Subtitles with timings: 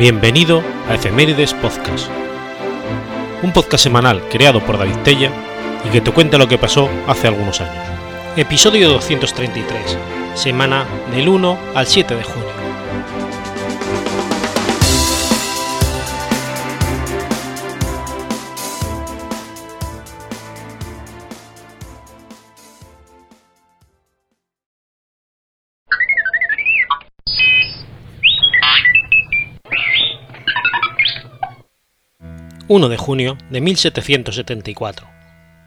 [0.00, 2.08] Bienvenido a Efemérides Podcast,
[3.42, 5.30] un podcast semanal creado por David Tella
[5.86, 7.84] y que te cuenta lo que pasó hace algunos años.
[8.34, 9.98] Episodio 233,
[10.32, 12.59] semana del 1 al 7 de junio.
[32.72, 35.08] 1 de junio de 1774.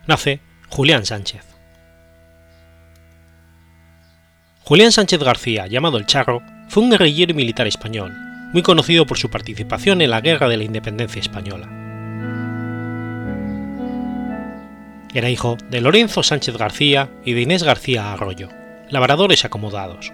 [0.06, 0.40] Nace
[0.70, 1.44] Julián Sánchez.
[4.62, 8.14] Julián Sánchez García, llamado el Charro, fue un guerrillero y militar español,
[8.54, 11.68] muy conocido por su participación en la Guerra de la Independencia Española.
[15.12, 18.48] Era hijo de Lorenzo Sánchez García y de Inés García Arroyo,
[18.88, 20.10] labradores acomodados.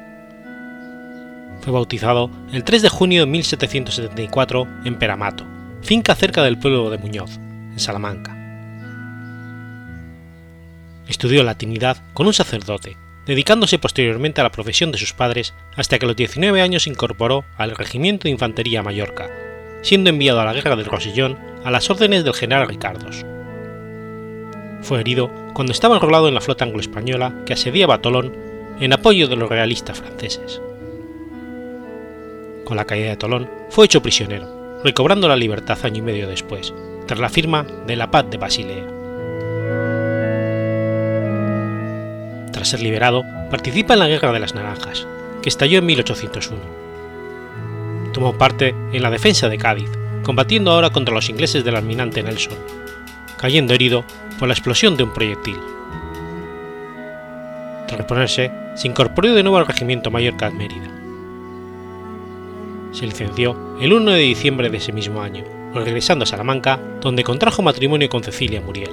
[1.61, 5.47] Fue bautizado el 3 de junio de 1774 en Peramato,
[5.83, 7.36] finca cerca del pueblo de Muñoz,
[7.73, 8.36] en Salamanca.
[11.09, 16.06] Estudió latinidad con un sacerdote, dedicándose posteriormente a la profesión de sus padres hasta que
[16.06, 19.28] a los 19 años se incorporó al Regimiento de Infantería Mallorca,
[19.83, 23.25] siendo enviado a la Guerra del Rosellón a las órdenes del general Ricardos.
[24.83, 28.33] Fue herido cuando estaba enrolado en la flota anglo-española que asediaba Tolón
[28.81, 30.61] en apoyo de los realistas franceses.
[32.65, 36.73] Con la caída de Tolón fue hecho prisionero, recobrando la libertad año y medio después,
[37.06, 38.84] tras la firma de la Paz de Basilea.
[42.53, 45.06] Tras ser liberado, participa en la Guerra de las Naranjas,
[45.42, 46.61] que estalló en 1801.
[48.12, 49.91] Tomó parte en la defensa de Cádiz,
[50.22, 52.59] combatiendo ahora contra los ingleses del almirante Nelson,
[53.39, 54.05] cayendo herido
[54.39, 55.56] por la explosión de un proyectil.
[57.87, 61.00] Tras reponerse, se incorporó de nuevo al regimiento de Mérida
[62.93, 67.62] se licenció el 1 de diciembre de ese mismo año, regresando a Salamanca, donde contrajo
[67.62, 68.91] matrimonio con Cecilia Muriel.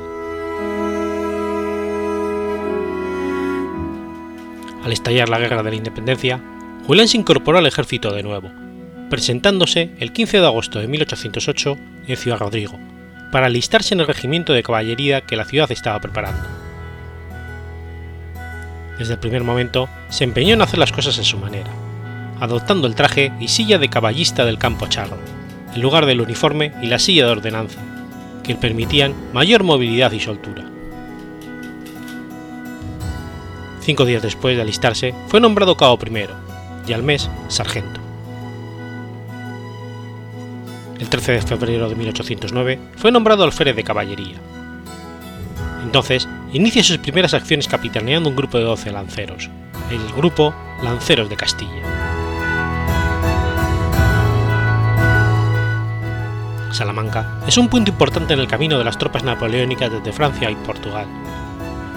[4.83, 6.41] Al estallar la Guerra de la Independencia,
[6.85, 8.49] Julián se incorporó al ejército de nuevo,
[9.09, 12.79] presentándose el 15 de agosto de 1808 en Ciudad Rodrigo,
[13.31, 16.47] para alistarse en el regimiento de caballería que la ciudad estaba preparando.
[18.97, 21.69] Desde el primer momento se empeñó en hacer las cosas a su manera,
[22.39, 25.17] adoptando el traje y silla de caballista del campo charro,
[25.73, 27.79] en lugar del uniforme y la silla de ordenanza,
[28.43, 30.65] que permitían mayor movilidad y soltura.
[33.81, 36.33] Cinco días después de alistarse, fue nombrado cabo primero,
[36.87, 38.01] y al mes sargento.
[40.99, 44.37] El 13 de febrero de 1809 fue nombrado alférez de caballería.
[45.83, 49.49] Entonces, inicia sus primeras acciones capitaneando un grupo de 12 lanceros,
[49.91, 52.26] el grupo Lanceros de Castilla.
[56.77, 60.55] Salamanca es un punto importante en el camino de las tropas napoleónicas desde Francia y
[60.55, 61.07] Portugal,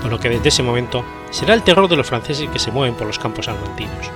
[0.00, 2.94] por lo que desde ese momento será el terror de los franceses que se mueven
[2.94, 4.10] por los campos salmantinos.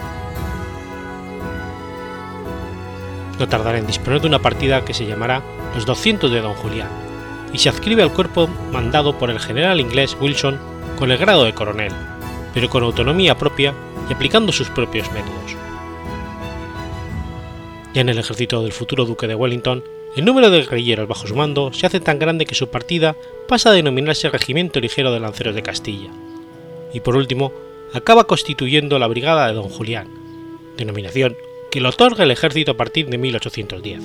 [3.38, 5.42] No tardará en disponer de una partida que se llamará
[5.74, 6.88] Los 200 de Don Julián,
[7.52, 10.58] y se adscribe al cuerpo mandado por el general inglés Wilson
[10.98, 11.92] con el grado de coronel,
[12.54, 13.74] pero con autonomía propia
[14.08, 15.56] y aplicando sus propios métodos.
[17.92, 19.84] Ya en el ejército del futuro duque de Wellington
[20.16, 23.16] el número de guerrilleros bajo su mando se hace tan grande que su partida
[23.48, 26.10] pasa a denominarse Regimiento Ligero de Lanceros de Castilla,
[26.92, 27.52] y por último
[27.92, 30.08] acaba constituyendo la Brigada de Don Julián,
[30.76, 31.36] denominación
[31.70, 34.00] que le otorga el ejército a partir de 1810.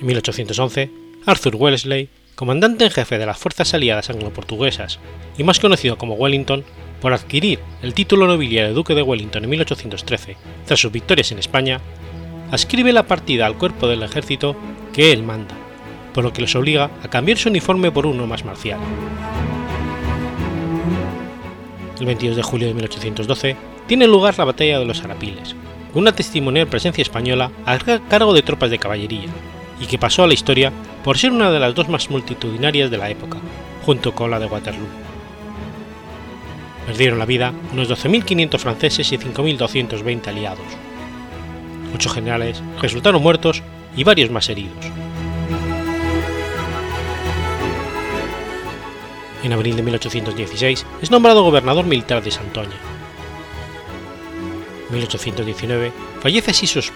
[0.00, 0.90] En 1811,
[1.24, 4.98] Arthur Wellesley, comandante en jefe de las fuerzas aliadas anglo-portuguesas
[5.38, 6.64] y más conocido como Wellington,
[7.04, 11.38] por adquirir el título nobiliario de Duque de Wellington en 1813, tras sus victorias en
[11.38, 11.78] España,
[12.50, 14.56] ascribe la partida al cuerpo del ejército
[14.94, 15.54] que él manda,
[16.14, 18.80] por lo que les obliga a cambiar su uniforme por uno más marcial.
[22.00, 23.54] El 22 de julio de 1812
[23.86, 25.54] tiene lugar la batalla de los Arapiles,
[25.92, 27.76] una testimonial presencia española a
[28.08, 29.28] cargo de tropas de caballería,
[29.78, 30.72] y que pasó a la historia
[31.04, 33.36] por ser una de las dos más multitudinarias de la época,
[33.84, 35.13] junto con la de Waterloo.
[36.86, 40.66] Perdieron la vida unos 12.500 franceses y 5.220 aliados.
[41.94, 43.62] Ocho generales resultaron muertos
[43.96, 44.84] y varios más heridos.
[49.44, 52.76] En abril de 1816 es nombrado gobernador militar de Santoña.
[54.88, 56.52] En 1819 fallece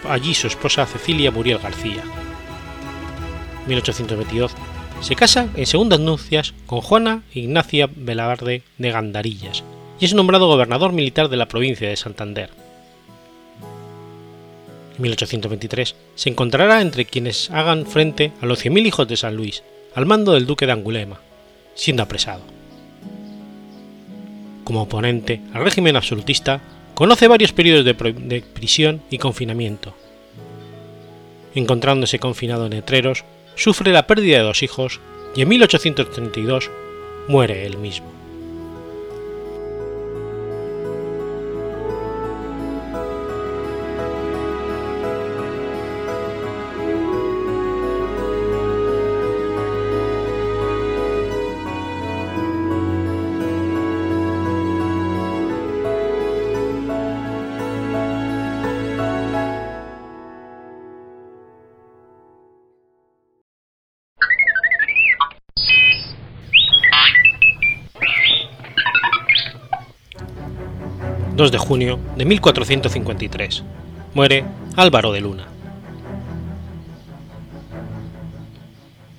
[0.09, 2.03] allí su esposa Cecilia Muriel García.
[3.63, 4.53] En 1822
[5.01, 9.63] se casa en segundas nupcias con Juana Ignacia Velarde de Gandarillas,
[10.01, 12.51] y es nombrado gobernador militar de la provincia de Santander.
[14.97, 19.63] En 1823 se encontrará entre quienes hagan frente a los 100.000 hijos de San Luis,
[19.95, 21.21] al mando del duque de Angulema,
[21.75, 22.43] siendo apresado.
[24.65, 26.61] Como oponente al régimen absolutista,
[26.95, 29.95] conoce varios periodos de, de prisión y confinamiento.
[31.55, 33.25] Encontrándose confinado en Etreros,
[33.55, 35.01] sufre la pérdida de dos hijos
[35.35, 36.71] y en 1832
[37.29, 38.18] muere él mismo.
[71.39, 73.63] 2 de junio de 1453.
[74.13, 74.45] Muere
[74.75, 75.47] Álvaro de Luna.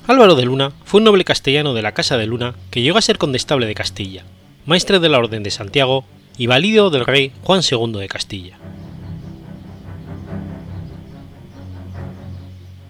[0.06, 3.02] Álvaro de Luna fue un noble castellano de la Casa de Luna que llegó a
[3.02, 4.26] ser condestable de Castilla,
[4.66, 6.04] maestre de la Orden de Santiago
[6.38, 8.58] y valido del rey Juan II de Castilla.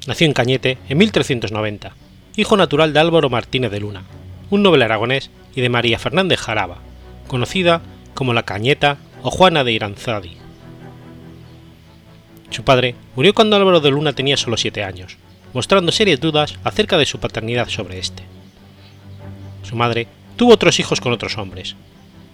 [0.07, 1.93] Nació en Cañete en 1390,
[2.35, 4.05] hijo natural de Álvaro Martínez de Luna,
[4.49, 6.79] un noble aragonés, y de María Fernández Jaraba,
[7.27, 7.83] conocida
[8.15, 10.37] como la Cañeta o Juana de Iranzadi.
[12.49, 15.17] Su padre murió cuando Álvaro de Luna tenía solo siete años,
[15.53, 18.23] mostrando serias dudas acerca de su paternidad sobre este.
[19.63, 21.75] Su madre tuvo otros hijos con otros hombres,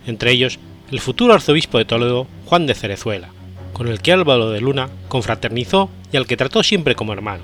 [0.08, 0.60] entre ellos
[0.92, 3.30] el futuro arzobispo de Toledo, Juan de Cerezuela,
[3.74, 7.44] con el que Álvaro de Luna confraternizó y al que trató siempre como hermano.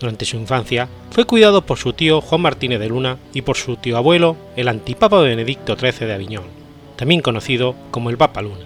[0.00, 3.76] Durante su infancia fue cuidado por su tío Juan Martínez de Luna y por su
[3.76, 6.67] tío abuelo, el antipapa Benedicto XIII de Aviñón
[6.98, 8.64] también conocido como el Papa Luna.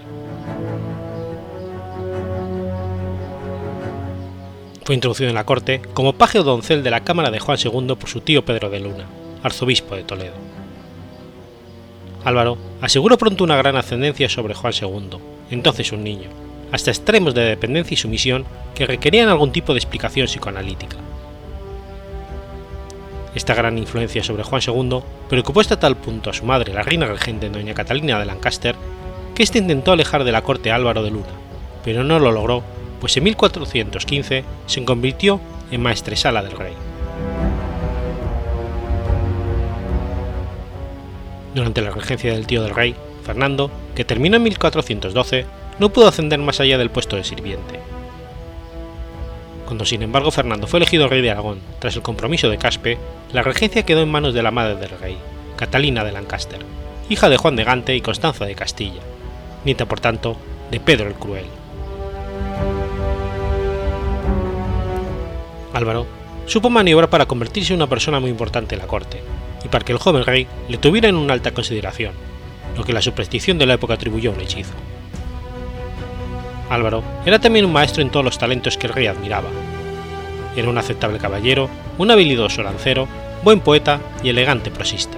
[4.83, 7.95] Fue introducido en la corte como paje o doncel de la Cámara de Juan II
[7.95, 9.05] por su tío Pedro de Luna,
[9.43, 10.33] arzobispo de Toledo.
[12.25, 15.19] Álvaro aseguró pronto una gran ascendencia sobre Juan II,
[15.51, 16.29] entonces un niño,
[16.71, 20.97] hasta extremos de dependencia y sumisión que requerían algún tipo de explicación psicoanalítica.
[23.35, 27.07] Esta gran influencia sobre Juan II preocupó hasta tal punto a su madre, la reina
[27.07, 28.75] regente doña Catalina de Lancaster,
[29.33, 31.25] que éste intentó alejar de la corte a Álvaro de Luna,
[31.83, 32.63] pero no lo logró,
[32.99, 35.41] pues en 1415 se convirtió
[35.71, 36.73] en maestresala del rey.
[41.55, 45.45] Durante la regencia del tío del rey, Fernando, que terminó en 1412,
[45.79, 47.79] no pudo ascender más allá del puesto de sirviente.
[49.73, 52.99] Cuando sin embargo Fernando fue elegido rey de Aragón tras el compromiso de Caspe,
[53.31, 55.17] la regencia quedó en manos de la madre del rey,
[55.55, 56.59] Catalina de Lancaster,
[57.09, 59.01] hija de Juan de Gante y Constanza de Castilla,
[59.65, 60.37] nieta por tanto
[60.69, 61.45] de Pedro el Cruel.
[65.73, 66.05] Álvaro
[66.45, 69.23] supo maniobrar para convertirse en una persona muy importante en la corte,
[69.65, 72.13] y para que el joven rey le tuviera en una alta consideración,
[72.77, 74.73] lo que la superstición de la época atribuyó a un hechizo.
[76.73, 79.49] Álvaro era también un maestro en todos los talentos que el rey admiraba.
[80.55, 83.07] Era un aceptable caballero, un habilidoso lancero,
[83.43, 85.17] buen poeta y elegante prosista.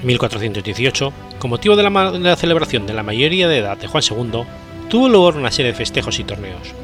[0.00, 3.88] En 1418, con motivo de la, de la celebración de la mayoría de edad de
[3.88, 4.44] Juan II,
[4.88, 6.74] tuvo lugar una serie de festejos y torneos,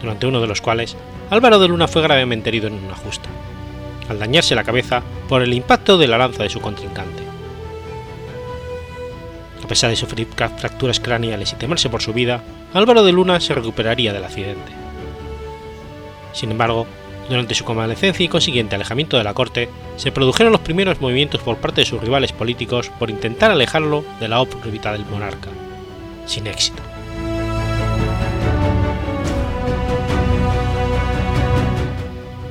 [0.00, 0.96] durante uno de los cuales
[1.30, 3.28] Álvaro de Luna fue gravemente herido en una justa,
[4.08, 7.19] al dañarse la cabeza por el impacto de la lanza de su contrincante
[9.70, 12.42] pesar de sufrir fracturas craneales y temerse por su vida,
[12.74, 14.72] Álvaro de Luna se recuperaría del accidente.
[16.32, 16.88] Sin embargo,
[17.28, 21.58] durante su convalecencia y consiguiente alejamiento de la corte, se produjeron los primeros movimientos por
[21.58, 25.50] parte de sus rivales políticos por intentar alejarlo de la órbita del monarca,
[26.26, 26.82] sin éxito.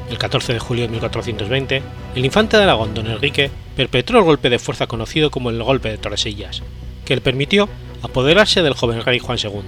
[0.10, 1.82] El 14 de julio de 1420,
[2.16, 5.90] el infante de Aragón, don Enrique, perpetró el golpe de fuerza conocido como el golpe
[5.90, 6.64] de Torresillas,
[7.10, 7.68] que le permitió
[8.04, 9.64] apoderarse del joven rey Juan II.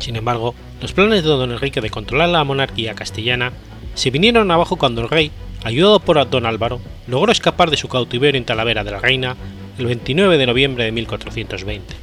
[0.00, 0.52] Sin embargo,
[0.82, 3.52] los planes de don Enrique de controlar la monarquía castellana
[3.94, 5.30] se vinieron abajo cuando el rey,
[5.62, 9.36] ayudado por don Álvaro, logró escapar de su cautiverio en Talavera de la Reina
[9.78, 11.94] el 29 de noviembre de 1420,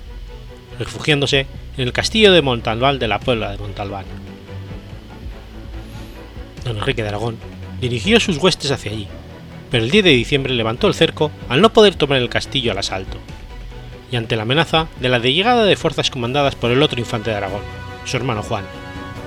[0.79, 4.05] refugiándose en el castillo de Montalbán de la Puebla de Montalbán.
[6.63, 7.35] Don Enrique de Aragón
[7.81, 9.09] dirigió sus huestes hacia allí,
[9.75, 12.77] pero el 10 de diciembre levantó el cerco al no poder tomar el castillo al
[12.77, 13.17] asalto,
[14.09, 17.35] y ante la amenaza de la llegada de fuerzas comandadas por el otro infante de
[17.35, 17.59] Aragón,
[18.05, 18.63] su hermano Juan,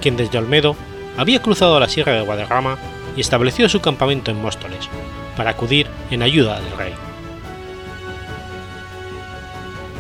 [0.01, 0.75] quien desde Olmedo
[1.19, 2.79] había cruzado la sierra de Guadarrama
[3.15, 4.89] y establecido su campamento en Móstoles,
[5.37, 6.95] para acudir en ayuda del rey.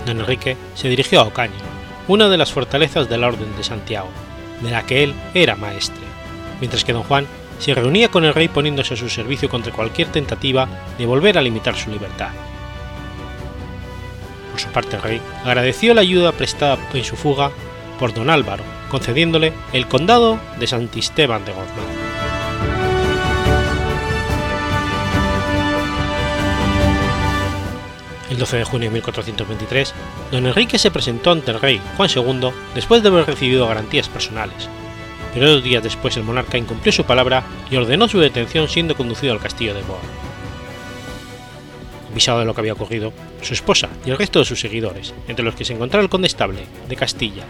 [0.06, 1.60] Don Enrique se dirigió a Ocaña,
[2.06, 4.08] una de las fortalezas de la Orden de Santiago,
[4.62, 6.06] de la que él era maestre,
[6.58, 7.26] mientras que don Juan
[7.58, 11.42] se reunía con el rey poniéndose a su servicio contra cualquier tentativa de volver a
[11.42, 12.30] limitar su libertad.
[14.52, 17.50] Por su parte el rey agradeció la ayuda prestada en su fuga
[17.98, 22.08] por don Álvaro, concediéndole el condado de Santisteban de Guzmán.
[28.30, 29.94] El 12 de junio de 1423,
[30.30, 34.68] don Enrique se presentó ante el rey Juan II después de haber recibido garantías personales,
[35.34, 39.32] pero dos días después el monarca incumplió su palabra y ordenó su detención siendo conducido
[39.32, 39.98] al castillo de Boa.
[42.10, 45.44] Avisado de lo que había ocurrido, su esposa y el resto de sus seguidores, entre
[45.44, 47.44] los que se encontraba el condestable de Castilla,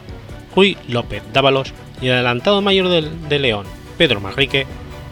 [0.54, 3.66] Ruy López Dávalos y el adelantado mayor de, de León,
[3.97, 4.66] Pedro Manrique,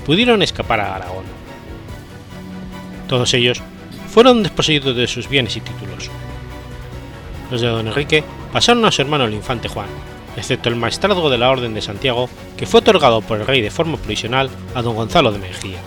[0.04, 1.24] pudieron escapar a Aragón.
[3.08, 3.62] Todos ellos
[4.10, 6.10] fueron desposeídos de sus bienes y títulos.
[7.50, 9.88] Los de don Enrique pasaron a su hermano el infante Juan,
[10.36, 13.70] excepto el maestrazgo de la Orden de Santiago, que fue otorgado por el rey de
[13.70, 15.78] forma provisional a don Gonzalo de Mejía.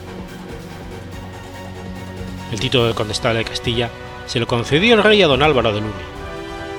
[2.52, 3.90] El título de condestable de Castilla
[4.26, 5.94] se lo concedió el rey a don Álvaro de Luna,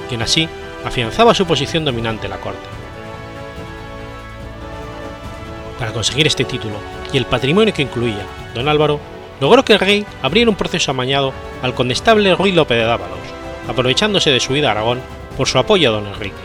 [0.08, 0.48] quien así
[0.84, 2.58] afianzaba su posición dominante en la corte.
[5.78, 6.74] Para conseguir este título
[7.12, 9.00] y el patrimonio que incluía, don Álvaro
[9.40, 13.18] logró que el rey abriera un proceso amañado al condestable Ruy López de Dávalos,
[13.68, 15.00] aprovechándose de su ida a Aragón
[15.36, 16.36] por su apoyo a don Enrique.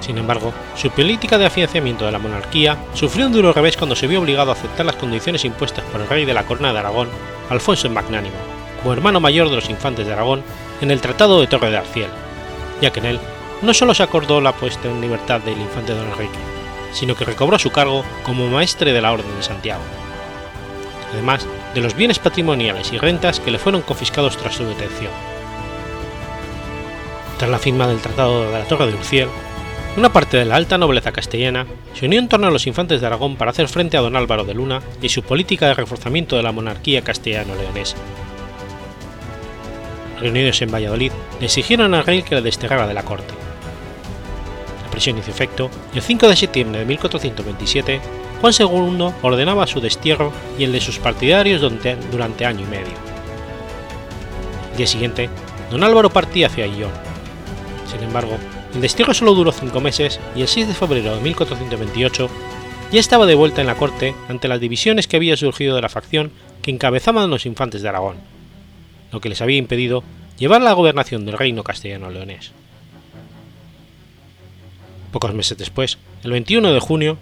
[0.00, 4.06] Sin embargo, su política de afianzamiento de la monarquía sufrió un duro revés cuando se
[4.06, 7.08] vio obligado a aceptar las condiciones impuestas por el rey de la corona de Aragón,
[7.50, 8.36] Alfonso el Magnánimo,
[8.80, 10.42] como hermano mayor de los infantes de Aragón
[10.80, 12.10] en el Tratado de Torre de Arciel,
[12.80, 13.20] ya que en él
[13.62, 16.38] no solo se acordó la puesta en libertad del infante don Enrique,
[16.92, 19.82] sino que recobró su cargo como maestre de la Orden de Santiago
[21.12, 25.12] además de los bienes patrimoniales y rentas que le fueron confiscados tras su detención.
[27.38, 29.28] Tras la firma del Tratado de la Torre de Urciel,
[29.96, 33.06] una parte de la alta nobleza castellana se unió en torno a los infantes de
[33.06, 36.42] Aragón para hacer frente a don Álvaro de Luna y su política de reforzamiento de
[36.42, 37.96] la monarquía castellano-leonesa.
[40.20, 43.34] Reunidos en Valladolid, le exigieron al rey que le desterrara de la corte.
[44.84, 48.00] La presión hizo efecto y el 5 de septiembre de 1427
[48.40, 52.94] Juan II ordenaba su destierro y el de sus partidarios durante año y medio.
[54.70, 55.28] El día siguiente,
[55.70, 56.92] don Álvaro partía hacia Illón.
[57.90, 58.38] Sin embargo,
[58.74, 62.30] el destierro solo duró cinco meses y el 6 de febrero de 1428
[62.92, 65.88] ya estaba de vuelta en la corte ante las divisiones que había surgido de la
[65.88, 68.16] facción que encabezaban los infantes de Aragón,
[69.12, 70.02] lo que les había impedido
[70.38, 72.52] llevar la gobernación del reino castellano-leonés.
[75.12, 77.18] Pocos meses después, el 21 de junio,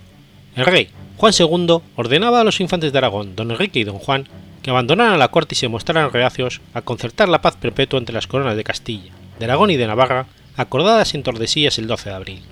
[0.57, 4.28] el rey, Juan II ordenaba a los infantes de Aragón, don Enrique y don Juan,
[4.62, 8.26] que abandonaran la corte y se mostraran reacios a concertar la paz perpetua entre las
[8.26, 10.26] coronas de Castilla, de Aragón y de Navarra,
[10.59, 12.43] acordadas en Tordesillas el 12 de abril.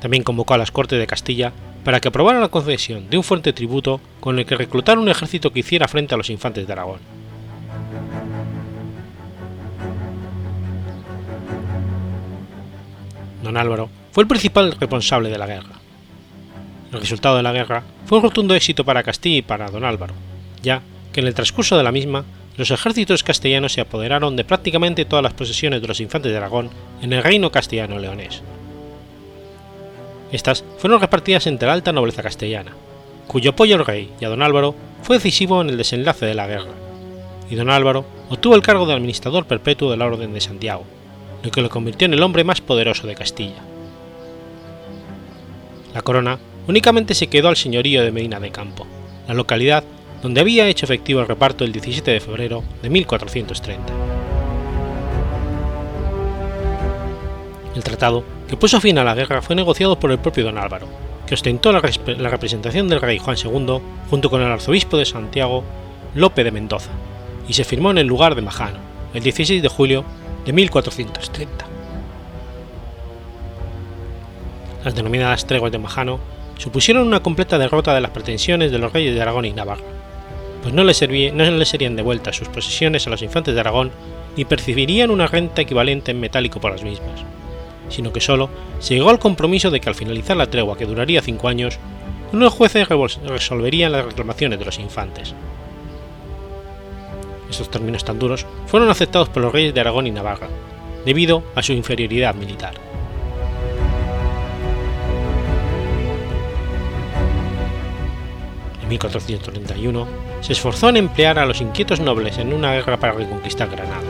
[0.00, 1.52] También convocó a las Cortes de Castilla
[1.84, 5.52] para que aprobaran la concesión de un fuerte tributo con el que reclutar un ejército
[5.52, 6.98] que hiciera frente a los infantes de Aragón.
[13.42, 15.76] Don Álvaro fue el principal responsable de la guerra.
[16.92, 20.14] El resultado de la guerra fue un rotundo éxito para Castilla y para don Álvaro,
[20.62, 20.82] ya
[21.12, 22.24] que en el transcurso de la misma
[22.56, 26.70] los ejércitos castellanos se apoderaron de prácticamente todas las posesiones de los infantes de Aragón
[27.02, 28.42] en el reino castellano-leonés.
[30.30, 32.72] Estas fueron repartidas entre la alta nobleza castellana,
[33.26, 36.46] cuyo apoyo al rey y a don Álvaro fue decisivo en el desenlace de la
[36.46, 36.72] guerra,
[37.50, 40.84] y don Álvaro obtuvo el cargo de administrador perpetuo de la Orden de Santiago,
[41.42, 43.62] lo que lo convirtió en el hombre más poderoso de Castilla.
[45.92, 48.86] La corona únicamente se quedó al señorío de Medina de Campo,
[49.28, 49.84] la localidad
[50.24, 53.92] donde había hecho efectivo el reparto el 17 de febrero de 1430.
[57.76, 60.88] El tratado, que puso fin a la guerra, fue negociado por el propio don Álvaro,
[61.26, 65.62] que ostentó la, representación del rey Juan II junto con el arzobispo de Santiago,
[66.14, 66.90] Lope de Mendoza,
[67.46, 68.78] y se firmó en el lugar de Majano,
[69.12, 70.06] el 16 de julio
[70.46, 71.66] de 1430.
[74.84, 76.18] Las denominadas treguas de Majano
[76.56, 79.84] supusieron una completa derrota de las pretensiones de los reyes de Aragón y Navarra,
[80.64, 81.02] pues no les,
[81.34, 83.90] no les serían devueltas sus posesiones a los infantes de Aragón
[84.34, 87.22] ni percibirían una renta equivalente en metálico por las mismas,
[87.90, 91.20] sino que solo se llegó al compromiso de que al finalizar la tregua que duraría
[91.20, 91.78] cinco años,
[92.32, 95.34] unos jueces resolverían las reclamaciones de los infantes.
[97.50, 100.48] Estos términos tan duros fueron aceptados por los reyes de Aragón y Navarra,
[101.04, 102.72] debido a su inferioridad militar.
[108.82, 113.70] En 1431, se esforzó en emplear a los inquietos nobles en una guerra para reconquistar
[113.70, 114.02] Granada.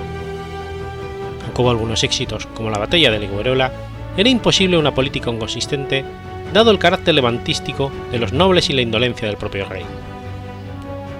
[1.45, 3.71] Aunque hubo algunos éxitos, como la batalla de Liguerola,
[4.17, 6.05] era imposible una política inconsistente
[6.53, 9.85] dado el carácter levantístico de los nobles y la indolencia del propio rey.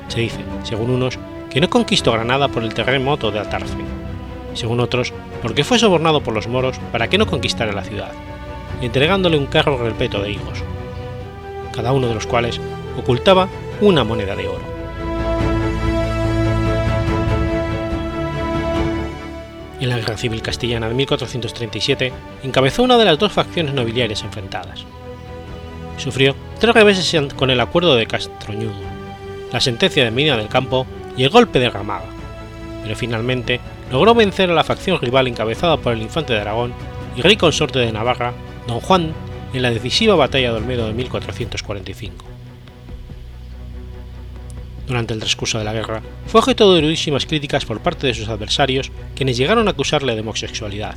[0.09, 1.17] Se dice, según unos,
[1.49, 3.85] que no conquistó Granada por el terremoto de Atarfe,
[4.55, 8.11] según otros, porque fue sobornado por los moros para que no conquistara la ciudad,
[8.83, 10.65] entregándole un carro repleto de higos,
[11.73, 12.61] cada uno de los cuales
[12.99, 13.47] ocultaba
[13.81, 14.75] una moneda de oro.
[19.81, 22.13] En la Guerra Civil Castellana de 1437
[22.43, 24.85] encabezó una de las dos facciones nobiliarias enfrentadas.
[25.99, 28.75] Sufrió tres reveses con el acuerdo de Castroñudo,
[29.53, 32.07] la sentencia de Medina del Campo y el golpe de Ramada,
[32.83, 36.73] pero finalmente logró vencer a la facción rival encabezada por el infante de Aragón
[37.17, 38.33] y rey consorte de Navarra,
[38.67, 39.13] don Juan,
[39.53, 42.34] en la decisiva batalla de Olmedo de 1445
[44.87, 48.29] durante el transcurso de la guerra, fue objeto de durísimas críticas por parte de sus
[48.29, 50.95] adversarios, quienes llegaron a acusarle de homosexualidad.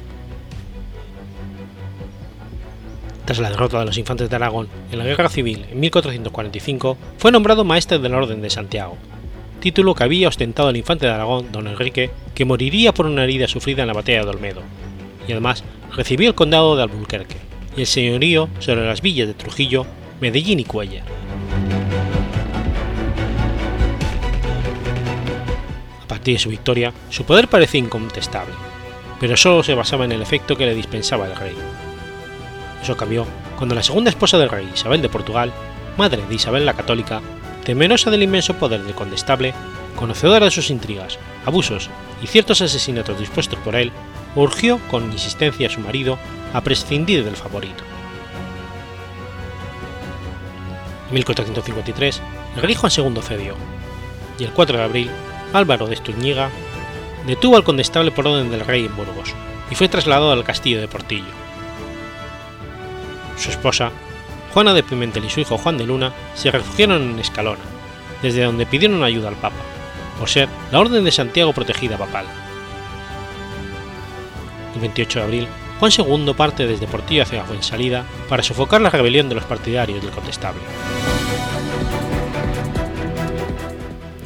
[3.25, 7.31] Tras la derrota de los infantes de Aragón en la Guerra Civil en 1445, fue
[7.31, 8.97] nombrado maestre de la Orden de Santiago,
[9.59, 13.47] título que había ostentado el infante de Aragón, don Enrique, que moriría por una herida
[13.47, 14.61] sufrida en la batalla de Olmedo,
[15.27, 15.63] y además
[15.93, 17.37] recibió el condado de Albuquerque
[17.75, 19.85] y el señorío sobre las villas de Trujillo,
[20.21, 21.03] Medellín y Cuellar.
[26.33, 28.53] De su victoria, su poder parecía incontestable,
[29.19, 31.55] pero solo se basaba en el efecto que le dispensaba el rey.
[32.81, 33.25] Eso cambió
[33.57, 35.51] cuando la segunda esposa del rey, Isabel de Portugal,
[35.97, 37.21] madre de Isabel la Católica,
[37.65, 39.53] temerosa del inmenso poder del condestable,
[39.95, 41.89] conocedora de sus intrigas, abusos
[42.21, 43.91] y ciertos asesinatos dispuestos por él,
[44.35, 46.19] urgió con insistencia a su marido
[46.53, 47.83] a prescindir del favorito.
[51.09, 52.21] En 1453,
[52.55, 53.55] el rey Juan II cedió,
[54.39, 55.09] y el 4 de abril
[55.53, 56.49] Álvaro de Estuñiga
[57.25, 59.33] detuvo al condestable por orden del rey en Burgos
[59.71, 61.25] y fue trasladado al castillo de Portillo.
[63.37, 63.91] Su esposa,
[64.53, 67.61] Juana de Pimentel y su hijo Juan de Luna se refugiaron en Escalona,
[68.21, 69.55] desde donde pidieron ayuda al Papa,
[70.17, 72.25] por ser la Orden de Santiago protegida papal.
[74.73, 75.47] El 28 de abril,
[75.79, 80.11] Juan II parte desde Portillo hacia Fuensalida para sofocar la rebelión de los partidarios del
[80.11, 80.61] condestable.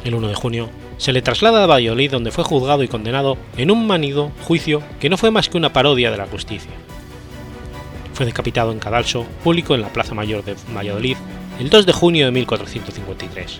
[0.04, 0.70] El 1 de junio,
[1.02, 5.08] se le traslada a Valladolid donde fue juzgado y condenado en un manido juicio que
[5.08, 6.70] no fue más que una parodia de la justicia.
[8.14, 11.16] Fue decapitado en Cadalso, público en la Plaza Mayor de Valladolid,
[11.58, 13.58] el 2 de junio de 1453.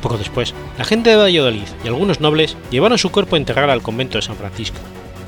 [0.00, 3.82] Poco después, la gente de Valladolid y algunos nobles llevaron su cuerpo a enterrar al
[3.82, 4.78] convento de San Francisco,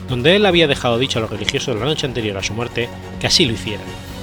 [0.09, 2.89] donde él había dejado dicho a los religiosos la noche anterior a su muerte
[3.19, 4.16] que así lo hicieran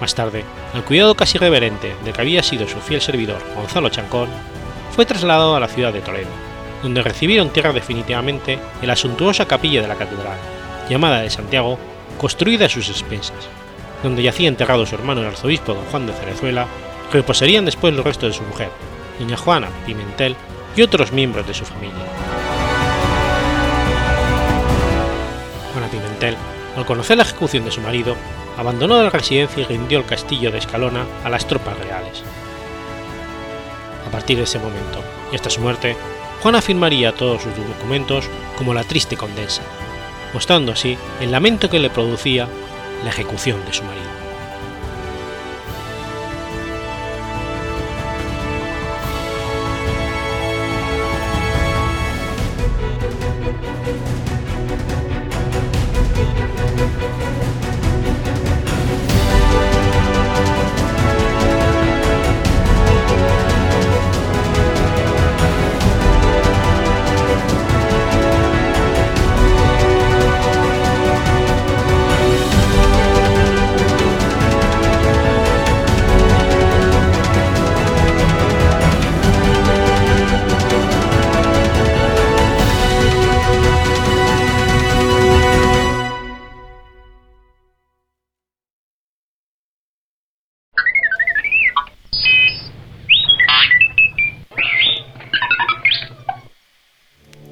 [0.00, 4.28] más tarde, al cuidado casi reverente de que había sido su fiel servidor Gonzalo Chancón,
[4.94, 6.30] fue trasladado a la ciudad de Toledo,
[6.82, 10.38] donde recibieron tierra definitivamente en la suntuosa capilla de la catedral,
[10.88, 11.78] llamada de Santiago,
[12.18, 13.48] construida a sus expensas,
[14.02, 16.66] donde yacía enterrado su hermano el arzobispo don Juan de Cerezuela,
[17.12, 18.70] reposarían después los restos de su mujer,
[19.18, 20.36] doña Juana Pimentel
[20.76, 22.04] y otros miembros de su familia.
[25.72, 26.36] Juana Pimentel,
[26.76, 28.16] al conocer la ejecución de su marido,
[28.56, 32.22] abandonó la residencia y rindió el castillo de Escalona a las tropas reales.
[34.06, 35.96] A partir de ese momento, y hasta su muerte,
[36.42, 39.62] Juan afirmaría todos sus documentos como la triste condensa,
[40.32, 42.48] mostrando así el lamento que le producía
[43.02, 44.15] la ejecución de su marido.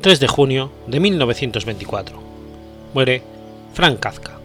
[0.04, 2.18] 3 de junio de 1924.
[2.92, 3.22] Muere
[3.72, 4.38] Frank Kafka.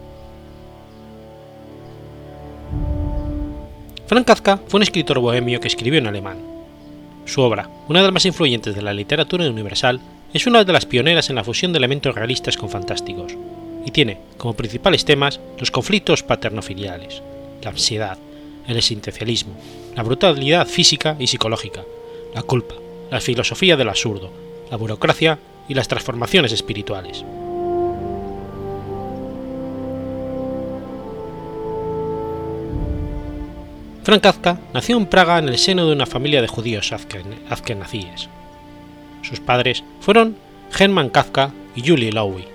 [4.08, 6.38] Frank Kafka fue un escritor bohemio que escribió en alemán.
[7.26, 10.00] Su obra, una de las más influyentes de la literatura universal,
[10.34, 13.36] es una de las pioneras en la fusión de elementos realistas con fantásticos,
[13.86, 17.22] y tiene como principales temas los conflictos paternofiliales,
[17.62, 18.18] la ansiedad,
[18.66, 19.56] el existencialismo,
[19.94, 21.84] la brutalidad física y psicológica,
[22.34, 22.76] la culpa,
[23.12, 24.32] la filosofía del absurdo,
[24.70, 27.24] la burocracia y las transformaciones espirituales.
[34.04, 38.30] Frank Kafka nació en Praga en el seno de una familia de judíos azkenazíes.
[39.22, 40.36] Sus padres fueron
[40.78, 42.46] Hermann Kafka y Julie Lowy.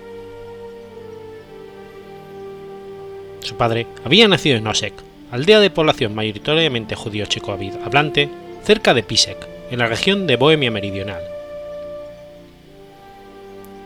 [3.41, 4.93] Su padre había nacido en Osek,
[5.31, 8.27] aldea de población mayoritariamente judío checo hablante,
[8.63, 11.34] cerca de Pisek, en la región de Bohemia Meridional.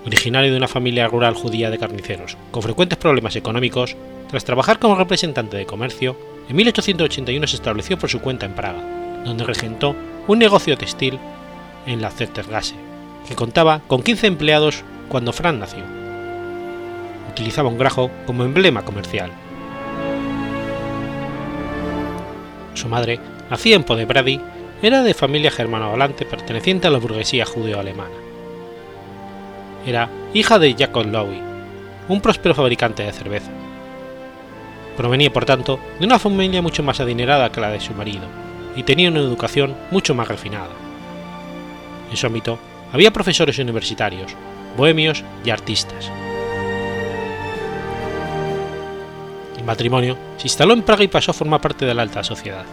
[0.09, 3.95] Originario de una familia rural judía de carniceros, con frecuentes problemas económicos,
[4.27, 6.17] tras trabajar como representante de comercio,
[6.49, 8.83] en 1881 se estableció por su cuenta en Praga,
[9.23, 9.95] donde regentó
[10.27, 11.19] un negocio textil
[11.85, 12.73] en la Zettergasse,
[13.27, 15.83] que contaba con 15 empleados cuando Frank nació.
[17.29, 19.29] Utilizaba un grajo como emblema comercial.
[22.73, 23.19] Su madre,
[23.51, 24.41] nacida en Podebrady,
[24.81, 28.28] era de familia germano-hablante perteneciente a la burguesía judeo-alemana.
[29.85, 31.41] Era hija de Jacob Lowy,
[32.09, 33.51] un próspero fabricante de cerveza.
[34.97, 38.27] Provenía, por tanto, de una familia mucho más adinerada que la de su marido,
[38.75, 40.69] y tenía una educación mucho más refinada.
[42.11, 42.59] En su ámbito,
[42.91, 44.35] había profesores universitarios,
[44.75, 46.11] bohemios y artistas.
[49.57, 52.65] El matrimonio se instaló en Praga y pasó a formar parte de la alta sociedad.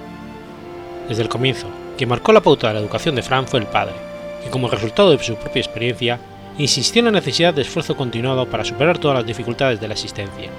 [1.08, 3.94] Desde el comienzo, quien marcó la pauta de la educación de Frank fue el padre,
[4.42, 6.18] que como resultado de su propia experiencia,
[6.58, 10.50] insistió en la necesidad de esfuerzo continuado para superar todas las dificultades de la existencia,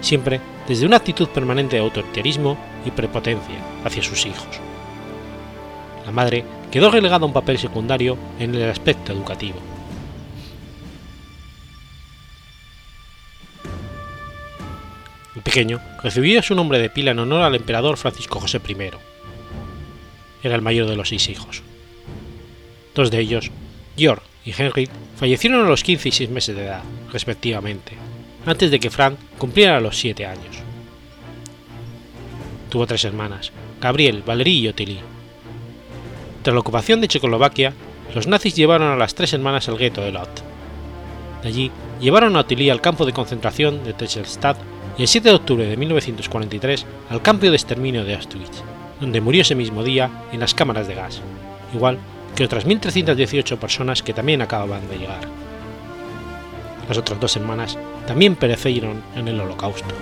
[0.00, 4.48] siempre desde una actitud permanente de autoritarismo y prepotencia hacia sus hijos.
[6.04, 9.58] La madre quedó relegada a un papel secundario en el aspecto educativo.
[15.36, 18.90] El pequeño recibió su nombre de pila en honor al emperador Francisco José I.
[20.42, 21.62] Era el mayor de los seis hijos.
[22.94, 23.50] Dos de ellos,
[23.96, 26.82] Georg y Henry, fallecieron a los 15 y 6 meses de edad,
[27.12, 27.92] respectivamente,
[28.46, 30.56] antes de que Frank cumpliera los 7 años.
[32.70, 35.00] Tuvo tres hermanas, Gabriel, Valerie y Ottilie.
[36.42, 37.74] Tras la ocupación de Checoslovaquia,
[38.14, 40.42] los nazis llevaron a las tres hermanas al gueto de Lot.
[41.42, 44.56] De allí llevaron a Ottilie al campo de concentración de Techelstadt
[44.96, 48.62] y el 7 de octubre de 1943 al campo de exterminio de Auschwitz,
[48.98, 51.20] donde murió ese mismo día en las cámaras de gas,
[51.74, 51.98] igual
[52.38, 55.22] que otras 1.318 personas que también acababan de llegar.
[56.88, 59.92] Las otras dos hermanas también perecieron en el Holocausto.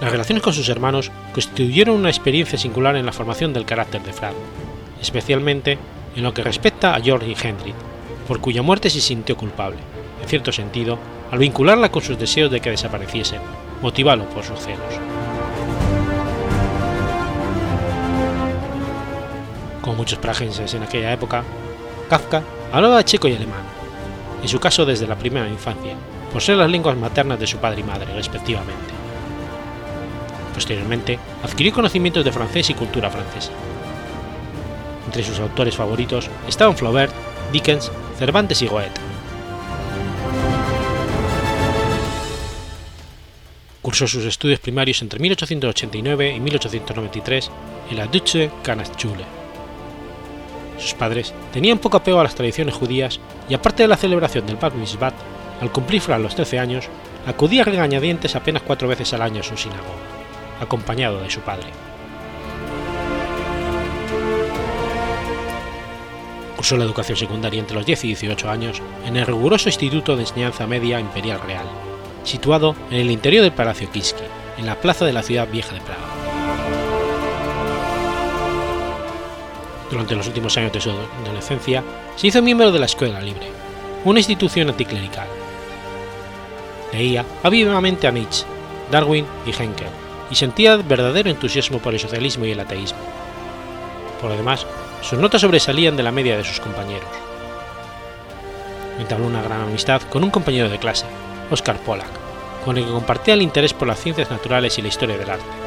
[0.00, 4.12] Las relaciones con sus hermanos constituyeron una experiencia singular en la formación del carácter de
[4.12, 4.36] Frank,
[5.00, 5.78] especialmente
[6.14, 7.74] en lo que respecta a George y Henry,
[8.28, 9.78] por cuya muerte se sintió culpable,
[10.22, 11.00] en cierto sentido,
[11.32, 13.40] al vincularla con sus deseos de que desapareciesen,
[13.80, 15.11] motivado por sus celos.
[19.92, 21.44] Como muchos pragenses en aquella época,
[22.08, 23.60] Kafka hablaba checo y alemán,
[24.40, 25.94] en su caso desde la primera infancia,
[26.32, 28.94] por ser las lenguas maternas de su padre y madre, respectivamente.
[30.54, 33.52] Posteriormente, adquirió conocimientos de francés y cultura francesa.
[35.04, 37.12] Entre sus autores favoritos estaban Flaubert,
[37.52, 38.98] Dickens, Cervantes y Goethe.
[43.82, 47.50] Cursó sus estudios primarios entre 1889 y 1893
[47.90, 49.41] en la Deutsche Kannastschule.
[50.82, 54.56] Sus padres tenían poco apego a las tradiciones judías y aparte de la celebración del
[54.56, 55.12] Bar Mitzvah,
[55.60, 56.88] al cumplir Fran los 13 años,
[57.24, 59.86] acudía regañadientes apenas cuatro veces al año a su sinagoga,
[60.60, 61.68] acompañado de su padre.
[66.56, 70.22] Cursó la educación secundaria entre los 10 y 18 años en el riguroso Instituto de
[70.22, 71.66] Enseñanza Media Imperial Real,
[72.24, 74.24] situado en el interior del Palacio Kiski,
[74.58, 76.21] en la plaza de la ciudad vieja de Praga.
[79.92, 81.84] Durante los últimos años de su adolescencia,
[82.16, 83.46] se hizo miembro de la Escuela Libre,
[84.06, 85.28] una institución anticlerical.
[86.94, 88.46] Leía vivamente a Nietzsche,
[88.90, 89.88] Darwin y Henkel,
[90.30, 93.00] y sentía verdadero entusiasmo por el socialismo y el ateísmo.
[94.18, 94.66] Por lo demás,
[95.02, 97.10] sus notas sobresalían de la media de sus compañeros.
[98.98, 101.04] Entabló una gran amistad con un compañero de clase,
[101.50, 102.08] Oscar Pollack,
[102.64, 105.61] con el que compartía el interés por las ciencias naturales y la historia del arte.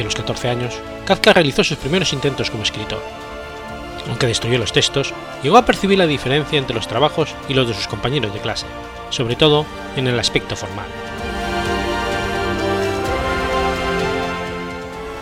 [0.00, 3.02] Hacia los 14 años, Kafka realizó sus primeros intentos como escritor.
[4.08, 7.74] Aunque destruyó los textos, llegó a percibir la diferencia entre los trabajos y los de
[7.74, 8.64] sus compañeros de clase,
[9.10, 10.86] sobre todo en el aspecto formal.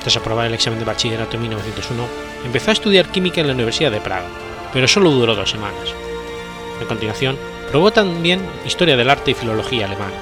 [0.02, 2.06] Tras aprobar el examen de bachillerato en 1901,
[2.44, 4.28] empezó a estudiar química en la Universidad de Praga,
[4.72, 5.92] pero solo duró dos semanas.
[6.80, 7.36] A continuación,
[7.72, 10.14] probó también historia del arte y filología alemana,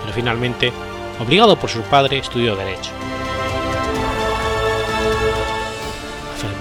[0.00, 0.72] pero finalmente,
[1.20, 2.90] obligado por su padre, estudió Derecho.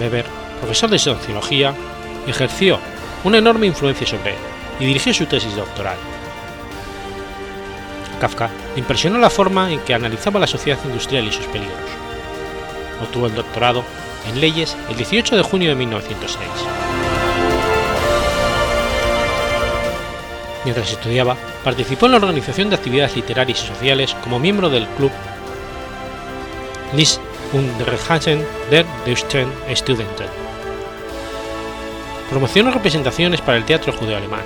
[0.02, 0.26] Weber,
[0.60, 1.76] profesor de sociología,
[2.28, 2.80] ejerció
[3.24, 4.40] una enorme influencia sobre él
[4.80, 5.98] y dirigió su tesis doctoral.
[8.20, 11.78] Kafka impresionó la forma en que analizaba la sociedad industrial y sus peligros.
[13.02, 13.84] Obtuvo el doctorado
[14.28, 16.50] en leyes el 18 de junio de 1906.
[20.64, 25.12] Mientras estudiaba, participó en la organización de actividades literarias y sociales como miembro del club
[26.94, 27.20] Lis
[27.54, 30.28] Unterhasen der Deutschen Studenten.
[32.30, 34.44] Promocionó representaciones para el teatro judeo-alemán.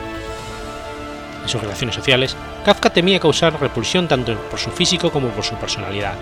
[1.44, 5.54] En sus relaciones sociales, Kafka temía causar repulsión tanto por su físico como por su
[5.56, 6.16] personalidad.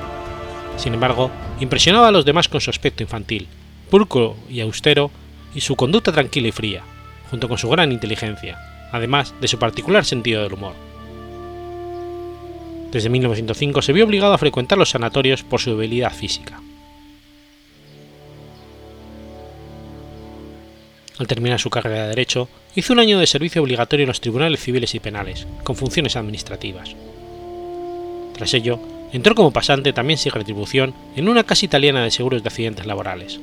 [0.75, 3.47] Sin embargo, impresionaba a los demás con su aspecto infantil,
[3.89, 5.09] pulcro y austero,
[5.55, 6.83] y su conducta tranquila y fría,
[7.29, 8.59] junto con su gran inteligencia,
[8.91, 10.73] además de su particular sentido del humor.
[12.91, 16.62] Desde 1905 se vio obligado a frecuentar los sanatorios por su debilidad física.
[21.19, 24.61] Al terminar su carrera de Derecho, hizo un año de servicio obligatorio en los tribunales
[24.61, 26.95] civiles y penales, con funciones administrativas.
[28.33, 28.79] Tras ello,
[29.11, 33.39] entró como pasante también sin retribución en una casa italiana de seguros de accidentes laborales.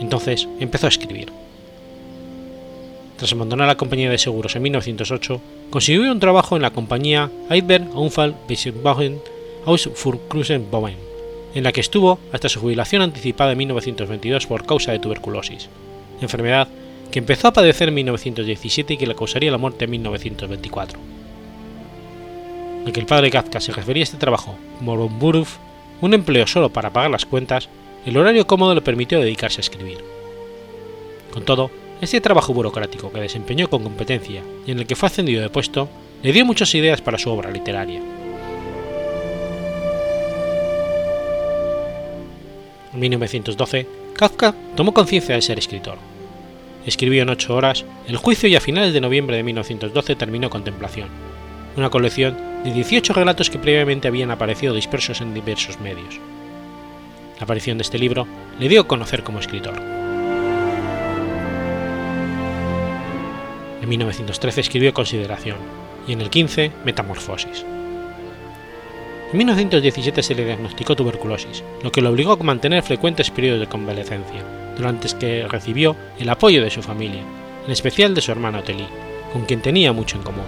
[0.00, 1.32] Entonces empezó a escribir.
[3.16, 7.94] Tras abandonar la compañía de seguros en 1908, consiguió un trabajo en la compañía Eidberg
[7.94, 9.20] Unfall Versicherungen
[9.66, 10.96] aus Furkrusen Bowen,
[11.54, 15.68] en la que estuvo hasta su jubilación anticipada en 1922 por causa de tuberculosis,
[16.20, 16.68] enfermedad
[17.10, 20.98] que empezó a padecer en 1917 y que le causaría la muerte en 1924.
[22.86, 25.56] En que el padre Kafka se refería a este trabajo como Buruf,
[26.00, 27.68] un empleo solo para pagar las cuentas,
[28.06, 29.98] el horario cómodo le permitió dedicarse a escribir.
[31.32, 35.42] Con todo, este trabajo burocrático que desempeñó con competencia y en el que fue ascendido
[35.42, 35.88] de puesto,
[36.22, 38.00] le dio muchas ideas para su obra literaria.
[43.00, 45.98] 1912, Kafka tomó conciencia de ser escritor.
[46.86, 51.08] Escribió en ocho horas El juicio y a finales de noviembre de 1912 terminó Contemplación,
[51.76, 56.18] una colección de 18 relatos que previamente habían aparecido dispersos en diversos medios.
[57.38, 58.26] La aparición de este libro
[58.58, 59.74] le dio a conocer como escritor.
[63.80, 65.56] En 1913 escribió Consideración
[66.06, 67.64] y en el 15 Metamorfosis.
[69.32, 73.68] En 1917 se le diagnosticó tuberculosis, lo que lo obligó a mantener frecuentes periodos de
[73.68, 74.42] convalecencia,
[74.76, 77.22] durante los que recibió el apoyo de su familia,
[77.64, 78.88] en especial de su hermano Oteli,
[79.32, 80.46] con quien tenía mucho en común.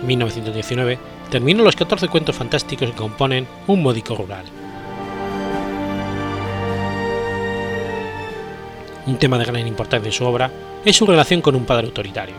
[0.00, 0.98] En 1919
[1.30, 4.44] terminó los 14 cuentos fantásticos que componen Un módico rural.
[9.06, 10.50] Un tema de gran importancia en su obra
[10.84, 12.34] es su relación con un padre autoritario.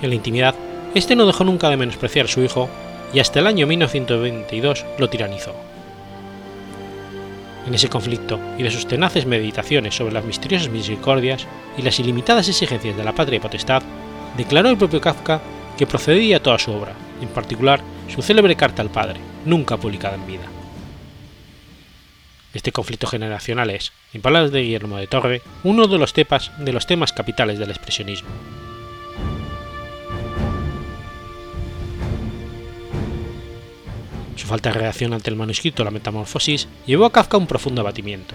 [0.00, 0.54] En la intimidad,
[0.94, 2.68] este no dejó nunca de menospreciar a su hijo
[3.14, 5.54] y hasta el año 1922 lo tiranizó.
[7.66, 11.46] En ese conflicto y de sus tenaces meditaciones sobre las misteriosas misericordias
[11.78, 13.82] y las ilimitadas exigencias de la patria y potestad,
[14.36, 15.40] declaró el propio Kafka
[15.78, 17.80] que procedía toda su obra, en particular
[18.12, 20.44] su célebre carta al padre, nunca publicada en vida.
[22.52, 26.72] Este conflicto generacional es, en palabras de Guillermo de Torre, uno de los, tepas, de
[26.72, 28.28] los temas capitales del expresionismo.
[34.42, 37.80] Su falta de reacción ante el manuscrito La Metamorfosis llevó a Kafka a un profundo
[37.80, 38.34] abatimiento.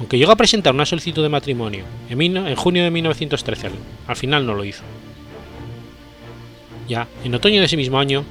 [0.00, 3.70] Aunque llegó a presentar una solicitud de matrimonio en, junio de 1913,
[4.08, 4.82] al final no lo hizo.
[6.88, 8.24] Ya en otoño de ese mismo año,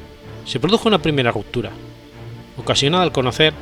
[0.43, 1.71] se produjo una primera ruptura,
[2.57, 3.53] ocasionada al conocer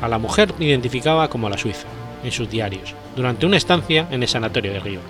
[0.00, 1.86] a la mujer identificada como la Suiza
[2.24, 5.00] en sus diarios durante una estancia en el sanatorio de Río.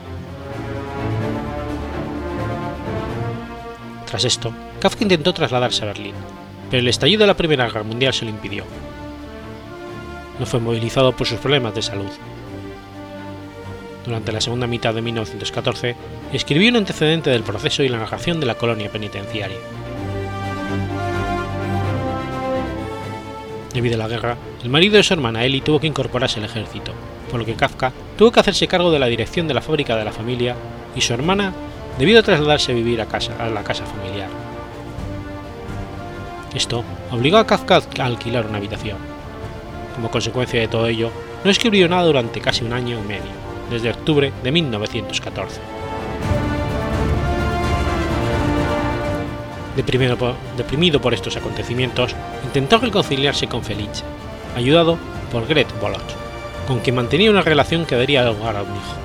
[4.06, 6.14] Tras esto, Kafka intentó trasladarse a Berlín,
[6.70, 8.64] pero el estallido de la Primera Guerra Mundial se lo impidió.
[10.38, 12.10] No fue movilizado por sus problemas de salud.
[14.04, 15.96] Durante la segunda mitad de 1914,
[16.32, 19.58] escribió un antecedente del proceso y la narración de la colonia penitenciaria.
[23.74, 26.92] Debido a la guerra, el marido de su hermana Ellie tuvo que incorporarse al ejército,
[27.30, 30.04] por lo que Kafka tuvo que hacerse cargo de la dirección de la fábrica de
[30.04, 30.56] la familia
[30.96, 31.52] y su hermana
[31.98, 34.47] debió trasladarse a vivir a, casa, a la casa familiar.
[36.58, 38.98] Esto obligó a Kafka a alquilar una habitación.
[39.94, 41.12] Como consecuencia de todo ello,
[41.44, 43.30] no escribió nada durante casi un año y medio,
[43.70, 45.60] desde octubre de 1914.
[49.76, 54.02] Deprimido por, estos acontecimientos, intentó reconciliarse con Felice,
[54.56, 54.98] ayudado
[55.30, 56.10] por Gret Boloch,
[56.66, 58.96] con quien mantenía una relación que daría lugar a un hijo.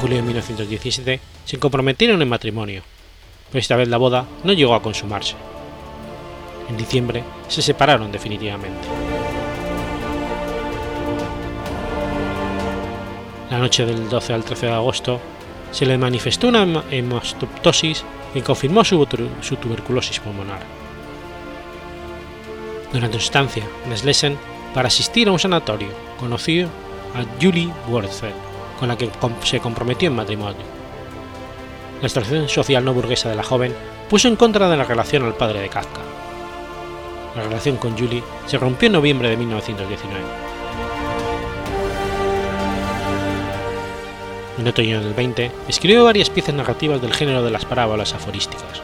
[0.00, 2.82] julio de 1917 se comprometieron en matrimonio,
[3.50, 5.36] pero esta vez la boda no llegó a consumarse.
[6.68, 8.88] En diciembre se separaron definitivamente.
[13.50, 15.20] La noche del 12 al 13 de agosto
[15.70, 20.60] se le manifestó una hemostoptosis que confirmó su, tuberculosis pulmonar.
[22.92, 24.38] Durante su estancia en Slesen,
[24.74, 26.66] para asistir a un sanatorio, conoció
[27.14, 28.32] a Julie Wurzel,
[28.78, 29.10] con la que
[29.42, 30.76] se comprometió en matrimonio.
[32.02, 33.74] La situación social no burguesa de la joven
[34.10, 36.15] puso en contra de la relación al padre de Kafka.
[37.36, 40.24] La relación con Julie se rompió en noviembre de 1919.
[44.58, 48.80] En otoño del 20 escribió varias piezas narrativas del género de las parábolas aforísticas.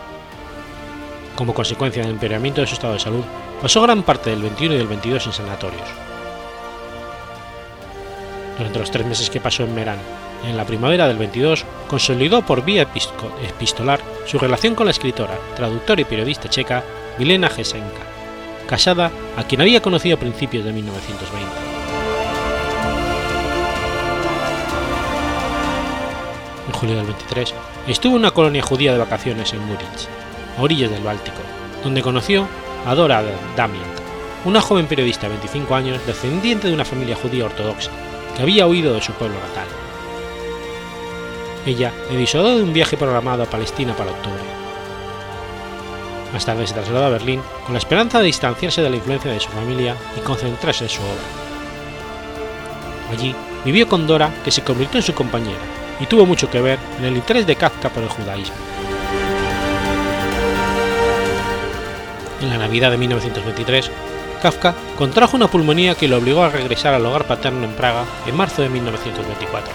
[1.34, 3.24] Como consecuencia del empeoramiento de su estado de salud,
[3.62, 5.88] pasó gran parte del 21 y del 22 en sanatorios.
[8.58, 9.98] Durante los tres meses que pasó en Merán,
[10.46, 16.02] en la primavera del 22, consolidó por vía epistolar su relación con la escritora, traductora
[16.02, 16.84] y periodista checa
[17.18, 18.11] Milena Jesenka,
[18.72, 21.46] casada a quien había conocido a principios de 1920.
[26.68, 27.52] En julio del 23
[27.88, 30.08] estuvo en una colonia judía de vacaciones en Múrich,
[30.56, 31.36] a orillas del Báltico,
[31.84, 32.48] donde conoció
[32.86, 33.22] a Dora
[33.54, 33.84] Damian,
[34.46, 37.90] una joven periodista de 25 años descendiente de una familia judía ortodoxa,
[38.34, 39.68] que había huido de su pueblo natal.
[41.66, 44.51] Ella le disuadió de un viaje programado a Palestina para octubre.
[46.32, 49.40] Más tarde se trasladó a Berlín con la esperanza de distanciarse de la influencia de
[49.40, 51.42] su familia y concentrarse en su obra.
[53.12, 55.60] Allí vivió con Dora, que se convirtió en su compañera,
[56.00, 58.54] y tuvo mucho que ver en el interés de Kafka por el judaísmo.
[62.40, 63.90] En la Navidad de 1923,
[64.40, 68.36] Kafka contrajo una pulmonía que lo obligó a regresar al hogar paterno en Praga en
[68.36, 69.72] marzo de 1924.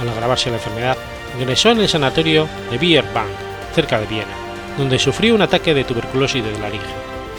[0.00, 0.96] Al agravarse la enfermedad,
[1.38, 3.28] ingresó en el sanatorio de Bierbank,
[3.74, 4.41] cerca de Viena,
[4.78, 6.86] donde sufrió un ataque de tuberculosis de laringe,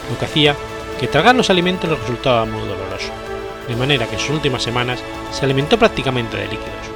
[0.09, 0.55] lo que hacía
[0.99, 3.11] que tragar los alimentos le resultaba muy doloroso,
[3.67, 6.93] de manera que en sus últimas semanas se alimentó prácticamente de líquidos.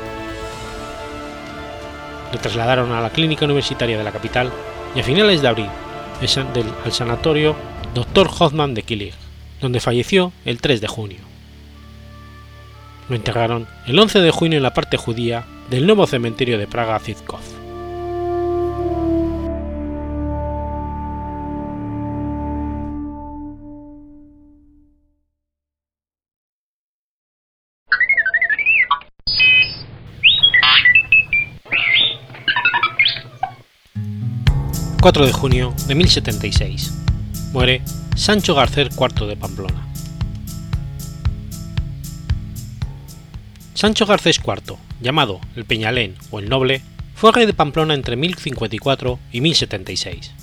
[2.31, 4.51] Le trasladaron a la clínica universitaria de la capital
[4.95, 5.69] y a finales de abril
[6.83, 7.55] al sanatorio
[7.93, 8.29] Dr.
[8.39, 9.13] Hoffman de Killig,
[9.61, 11.19] donde falleció el 3 de junio.
[13.09, 16.99] Lo enterraron el 11 de junio en la parte judía del nuevo cementerio de Praga
[16.99, 17.66] Zidkov.
[35.07, 36.91] 4 de junio de 1076.
[37.53, 37.81] Muere
[38.17, 39.87] Sancho Garcés IV de Pamplona.
[43.73, 46.81] Sancho Garcés IV, llamado el Peñalén o el Noble,
[47.15, 50.33] fue rey de Pamplona entre 1054 y 1076.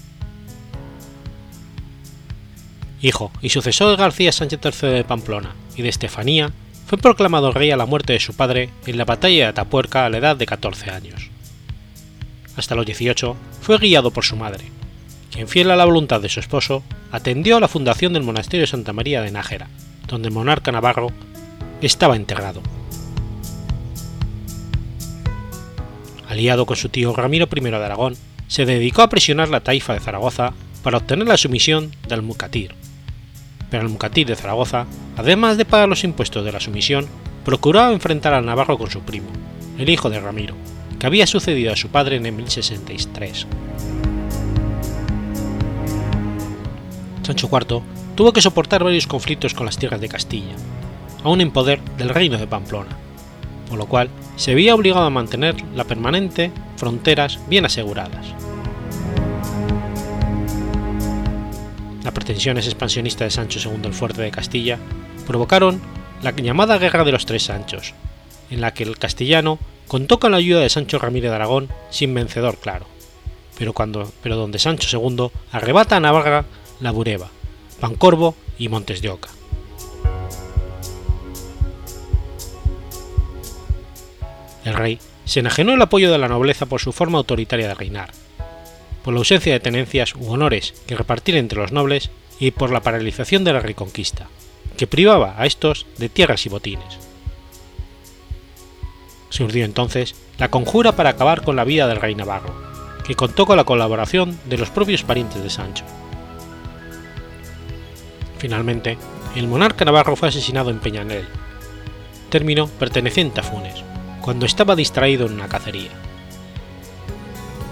[3.03, 6.53] Hijo y sucesor de García Sánchez III de Pamplona y de Estefanía,
[6.87, 10.09] fue proclamado rey a la muerte de su padre en la batalla de Atapuerca a
[10.09, 11.34] la edad de 14 años
[12.57, 14.65] hasta los 18, fue guiado por su madre,
[15.31, 18.69] quien fiel a la voluntad de su esposo, atendió a la fundación del monasterio de
[18.69, 19.69] Santa María de Nájera,
[20.07, 21.09] donde el monarca navarro
[21.81, 22.63] estaba enterrado.
[26.29, 28.17] Aliado con su tío Ramiro I de Aragón,
[28.49, 32.75] se dedicó a presionar la taifa de Zaragoza para obtener la sumisión del Mucatir.
[33.71, 34.87] Pero el Mucatir de Zaragoza,
[35.17, 37.09] además de pagar los impuestos de la sumisión,
[37.45, 39.29] procuraba enfrentar al navarro con su primo,
[39.79, 40.55] el hijo de Ramiro,
[40.95, 43.47] que había sucedido a su padre en el 1063.
[47.23, 47.83] Sancho IV
[48.15, 50.55] tuvo que soportar varios conflictos con las tierras de Castilla,
[51.23, 52.97] aún en poder del reino de Pamplona,
[53.69, 58.27] por lo cual se veía obligado a mantener la permanente fronteras bien aseguradas.
[62.03, 64.79] Las pretensiones expansionistas de Sancho II el Fuerte de Castilla
[65.27, 65.81] provocaron
[66.23, 67.95] la llamada Guerra de los Tres Sanchos,
[68.51, 69.59] en la que el castellano
[69.89, 72.87] contó con la ayuda de Sancho Ramírez de Aragón sin vencedor claro,
[73.59, 76.45] pero, cuando, pero donde Sancho II arrebata a Navarra
[76.81, 77.31] la Bureba,
[77.81, 79.31] Pancorvo y Montes de Oca.
[84.65, 88.13] El rey se enajenó el apoyo de la nobleza por su forma autoritaria de reinar,
[89.03, 92.11] por la ausencia de tenencias u honores que repartir entre los nobles
[92.41, 94.29] y por la paralización de la reconquista,
[94.77, 97.04] que privaba a estos de tierras y botines
[99.35, 102.55] surgió entonces la conjura para acabar con la vida del rey navarro,
[103.05, 105.85] que contó con la colaboración de los propios parientes de Sancho.
[108.39, 108.97] Finalmente,
[109.35, 111.27] el monarca navarro fue asesinado en Peñanel,
[112.31, 113.83] término perteneciente a Funes,
[114.21, 115.91] cuando estaba distraído en una cacería.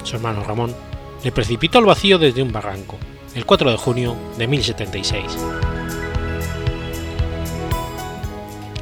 [0.03, 0.75] Su hermano Ramón
[1.23, 2.99] le precipitó al vacío desde un barranco,
[3.37, 5.72] el 4 de junio de 1076.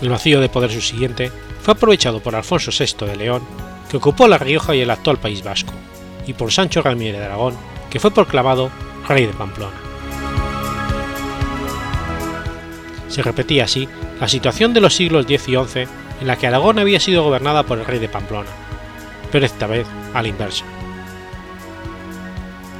[0.00, 1.30] El vacío de poder subsiguiente
[1.62, 3.42] fue aprovechado por Alfonso VI de León,
[3.90, 5.72] que ocupó La Rioja y el actual País Vasco,
[6.26, 7.54] y por Sancho Ramírez de Aragón,
[7.90, 8.70] que fue proclamado
[9.06, 9.76] rey de Pamplona.
[13.08, 13.88] Se repetía así
[14.20, 15.80] la situación de los siglos X y XI
[16.20, 18.50] en la que Aragón había sido gobernada por el rey de Pamplona,
[19.32, 20.64] pero esta vez a la inversa.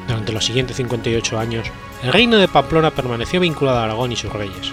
[0.06, 1.66] Durante los siguientes 58 años,
[2.02, 4.72] el reino de Pamplona permaneció vinculado a Aragón y sus reyes,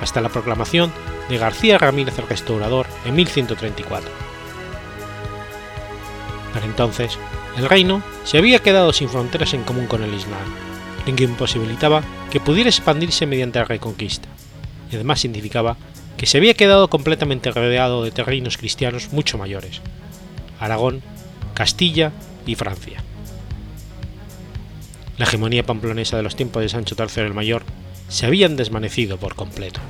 [0.00, 0.92] hasta la proclamación
[1.32, 4.10] de García Ramírez el Restaurador en 1134.
[6.52, 7.18] Para entonces,
[7.56, 10.44] el reino se había quedado sin fronteras en común con el Islam,
[11.06, 14.28] lo que imposibilitaba que pudiera expandirse mediante la reconquista,
[14.90, 15.78] y además significaba
[16.18, 19.80] que se había quedado completamente rodeado de terrenos cristianos mucho mayores,
[20.60, 21.02] Aragón,
[21.54, 22.12] Castilla
[22.44, 23.02] y Francia.
[25.16, 27.62] La hegemonía pamplonesa de los tiempos de Sancho III el Mayor
[28.08, 29.80] se habían desvanecido por completo.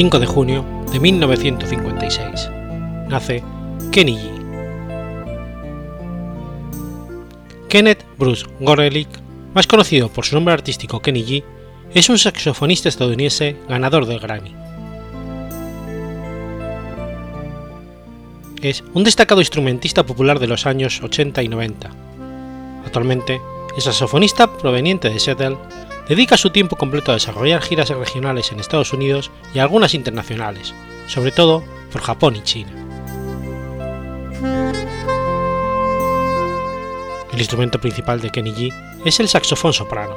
[0.00, 2.48] 5 de junio de 1956.
[3.10, 3.44] Nace
[3.92, 4.30] Kenny G.
[7.68, 9.10] Kenneth Bruce Gorelick,
[9.52, 11.44] más conocido por su nombre artístico Kenny G,
[11.92, 14.54] es un saxofonista estadounidense ganador del Grammy.
[18.62, 21.90] Es un destacado instrumentista popular de los años 80 y 90.
[22.86, 23.38] Actualmente,
[23.76, 25.58] es saxofonista proveniente de Seattle
[26.10, 30.74] dedica su tiempo completo a desarrollar giras regionales en Estados Unidos y algunas internacionales,
[31.06, 32.72] sobre todo por Japón y China.
[37.32, 40.16] El instrumento principal de Kenny G es el saxofón soprano,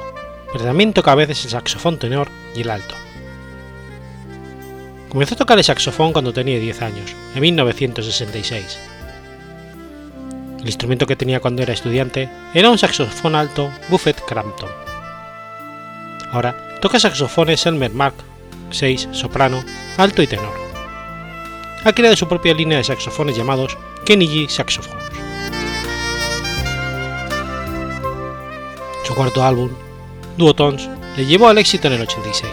[0.52, 2.96] pero también toca a veces el saxofón tenor y el alto.
[5.10, 8.80] Comenzó a tocar el saxofón cuando tenía 10 años, en 1966.
[10.58, 14.93] El instrumento que tenía cuando era estudiante era un saxofón alto Buffett Crampton.
[16.34, 18.16] Ahora toca saxofones Elmer Mark
[18.70, 19.64] 6 soprano,
[19.96, 20.52] alto y tenor.
[21.84, 25.04] Ha creado su propia línea de saxofones llamados Kenny G Saxophones.
[29.04, 29.70] Su cuarto álbum,
[30.36, 32.52] Duotones, le llevó al éxito en el 86.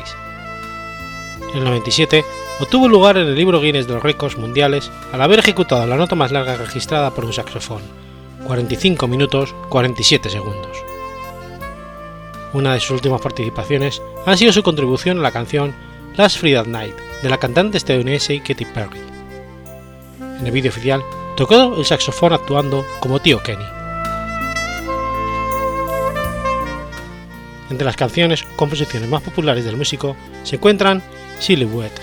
[1.54, 2.24] En el 97
[2.60, 6.14] obtuvo lugar en el libro Guinness de los récords mundiales al haber ejecutado la nota
[6.14, 7.82] más larga registrada por un saxofón,
[8.46, 10.91] 45 minutos 47 segundos.
[12.54, 15.74] Una de sus últimas participaciones ha sido su contribución a la canción
[16.18, 18.99] Last Friday Night de la cantante estadounidense Katy Perry.
[20.20, 21.02] En el vídeo oficial
[21.38, 23.64] tocó el saxofón actuando como tío Kenny.
[27.70, 31.02] Entre las canciones o composiciones más populares del músico se encuentran
[31.39, 32.02] Silhouette.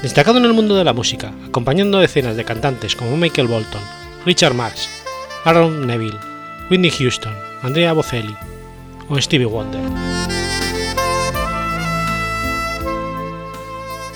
[0.00, 3.82] Destacado en el mundo de la música, acompañando decenas de cantantes como Michael Bolton,
[4.24, 4.88] Richard Marx,
[5.44, 6.31] Aaron Neville,
[6.72, 8.34] Whitney Houston, Andrea Bocelli
[9.10, 9.82] o Stevie Wonder.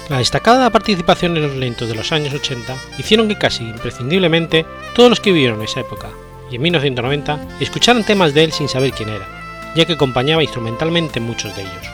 [0.09, 5.11] La destacada participación en los lentos de los años 80 hicieron que casi imprescindiblemente todos
[5.11, 6.09] los que vivieron esa época
[6.51, 9.29] y en 1990 escucharan temas de él sin saber quién era,
[9.75, 11.87] ya que acompañaba instrumentalmente muchos de ellos.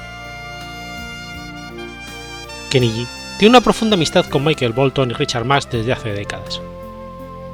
[2.71, 3.07] Kenny G
[3.37, 6.61] tiene una profunda amistad con Michael Bolton y Richard Marx desde hace décadas.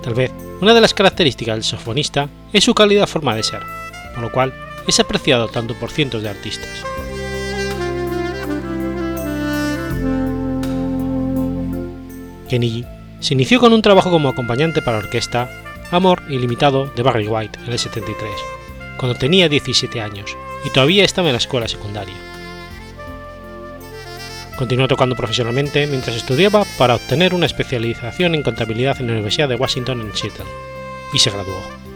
[0.02, 0.30] Tal vez
[0.60, 3.62] una de las características del saxofonista es su cálida forma de ser,
[4.14, 4.52] por lo cual
[4.86, 6.84] es apreciado tanto por cientos de artistas.
[12.48, 12.84] Kenny
[13.20, 15.50] se inició con un trabajo como acompañante para orquesta
[15.90, 18.30] Amor Ilimitado de Barry White en el 73,
[18.96, 22.14] cuando tenía 17 años y todavía estaba en la escuela secundaria.
[24.56, 29.54] Continuó tocando profesionalmente mientras estudiaba para obtener una especialización en contabilidad en la Universidad de
[29.54, 30.46] Washington en Seattle
[31.12, 31.87] y se graduó.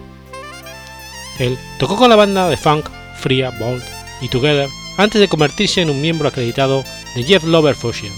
[1.42, 3.82] Él tocó con la banda de funk Fria, Bold
[4.20, 6.84] y Together antes de convertirse en un miembro acreditado
[7.16, 8.12] de Jeff Lover Fusion.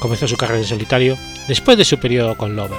[0.00, 2.78] Comenzó su carrera en solitario después de su periodo con Lover.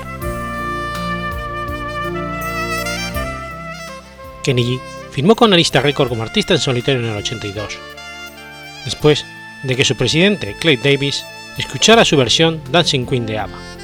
[4.44, 4.80] Kenny
[5.12, 7.78] firmó con Arista Record como artista en solitario en el 82,
[8.86, 9.24] después
[9.62, 11.24] de que su presidente, Clay Davis,
[11.60, 13.77] escuchara su versión Dancing Queen de ABBA.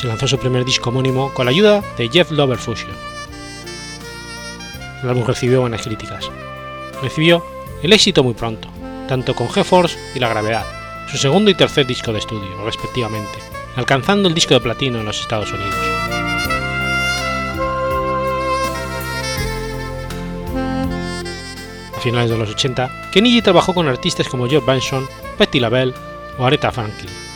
[0.00, 2.90] Se lanzó su primer disco homónimo con la ayuda de Jeff Lover Fusion.
[5.02, 6.30] El álbum recibió buenas críticas.
[7.02, 7.44] Recibió
[7.82, 8.66] el éxito muy pronto,
[9.08, 10.64] tanto con GeForce y La Gravedad,
[11.10, 13.40] su segundo y tercer disco de estudio, respectivamente,
[13.76, 15.76] alcanzando el disco de platino en los Estados Unidos.
[21.94, 25.92] A finales de los 80, Kenny trabajó con artistas como Joe Benson, Patti LaBelle
[26.38, 27.29] o Aretha Franklin.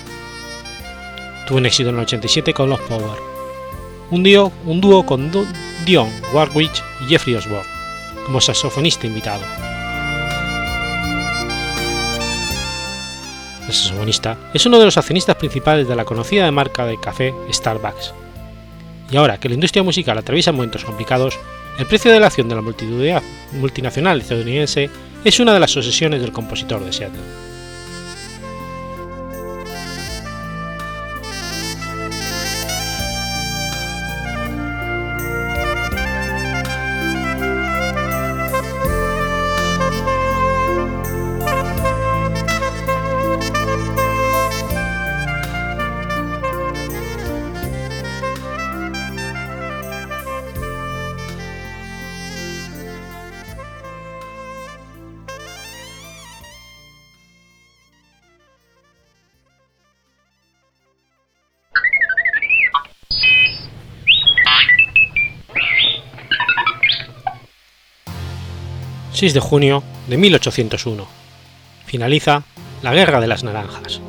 [1.46, 3.18] Tuvo un éxito en el 87 con Love Power,
[4.10, 5.30] un dúo, un dúo con
[5.84, 6.72] Dion Warwick
[7.02, 7.68] y Jeffrey Osborne,
[8.24, 9.42] como saxofonista invitado.
[13.66, 18.14] El saxofonista es uno de los accionistas principales de la conocida marca de café Starbucks.
[19.10, 21.38] Y ahora que la industria musical atraviesa momentos complicados,
[21.78, 23.22] el precio de la acción de la
[23.52, 24.88] multinacional estadounidense
[25.24, 27.53] es una de las obsesiones del compositor de Seattle.
[69.24, 71.06] 6 de junio de 1801.
[71.86, 72.42] Finaliza
[72.82, 74.02] la Guerra de las Naranjas.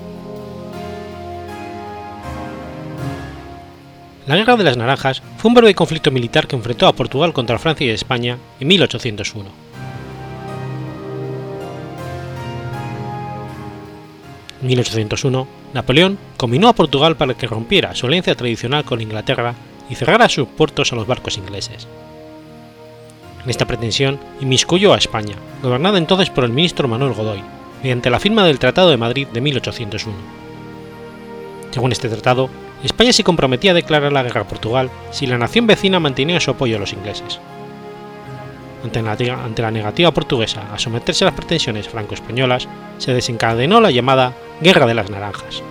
[4.27, 7.57] La Guerra de las Naranjas fue un breve conflicto militar que enfrentó a Portugal contra
[7.59, 9.49] Francia y España en 1801.
[14.63, 19.55] En 1801, Napoleón combinó a Portugal para que rompiera su alianza tradicional con Inglaterra
[19.89, 21.87] y cerrara sus puertos a los barcos ingleses.
[23.45, 27.43] En esta pretensión inmiscuyó a España, gobernada entonces por el ministro Manuel Godoy,
[27.83, 30.17] mediante la firma del Tratado de Madrid de 1801.
[31.69, 32.49] Según este tratado,
[32.83, 36.49] España se comprometía a declarar la guerra a Portugal si la nación vecina mantenía su
[36.49, 37.39] apoyo a los ingleses.
[38.83, 42.67] Ante la, ante la negativa portuguesa a someterse a las pretensiones franco-españolas,
[42.97, 45.61] se desencadenó la llamada Guerra de las Naranjas.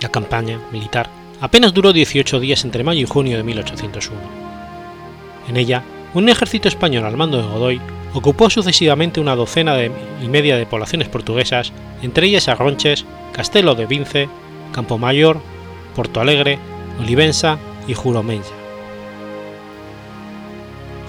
[0.00, 4.20] La campaña militar apenas duró 18 días entre mayo y junio de 1801.
[5.48, 5.82] En ella,
[6.14, 7.80] un ejército español al mando de Godoy
[8.14, 11.72] ocupó sucesivamente una docena y media de poblaciones portuguesas,
[12.02, 14.28] entre ellas Arronches, Castelo de Vince,
[14.72, 15.40] Campomayor,
[15.94, 16.58] Porto Alegre,
[16.98, 18.44] Olivenza y Juromella.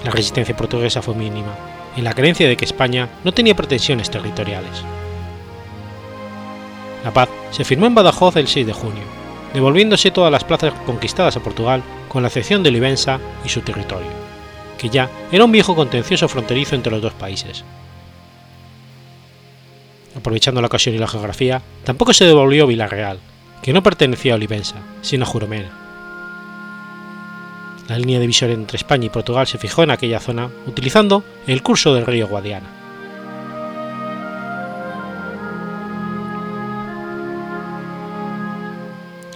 [0.04, 1.54] La resistencia portuguesa fue mínima,
[1.96, 4.82] en la creencia de que España no tenía pretensiones territoriales.
[7.04, 9.21] La paz se firmó en Badajoz el 6 de junio,
[9.54, 14.10] devolviéndose todas las plazas conquistadas a Portugal con la excepción de Olivenza y su territorio,
[14.78, 17.64] que ya era un viejo contencioso fronterizo entre los dos países.
[20.16, 23.18] Aprovechando la ocasión y la geografía, tampoco se devolvió Villarreal,
[23.62, 25.70] que no pertenecía a Olivenza, sino a Juromena.
[27.88, 31.94] La línea divisoria entre España y Portugal se fijó en aquella zona utilizando el curso
[31.94, 32.81] del río Guadiana.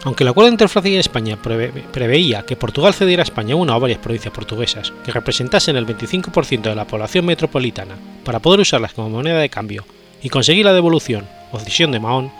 [0.07, 3.81] Aunque el acuerdo entre Francia y España preveía que Portugal cediera a España una o
[3.81, 9.11] varias provincias portuguesas que representasen el 25% de la población metropolitana para poder usarlas como
[9.11, 9.85] moneda de cambio
[10.23, 12.31] y conseguir la devolución o cesión de Mahón,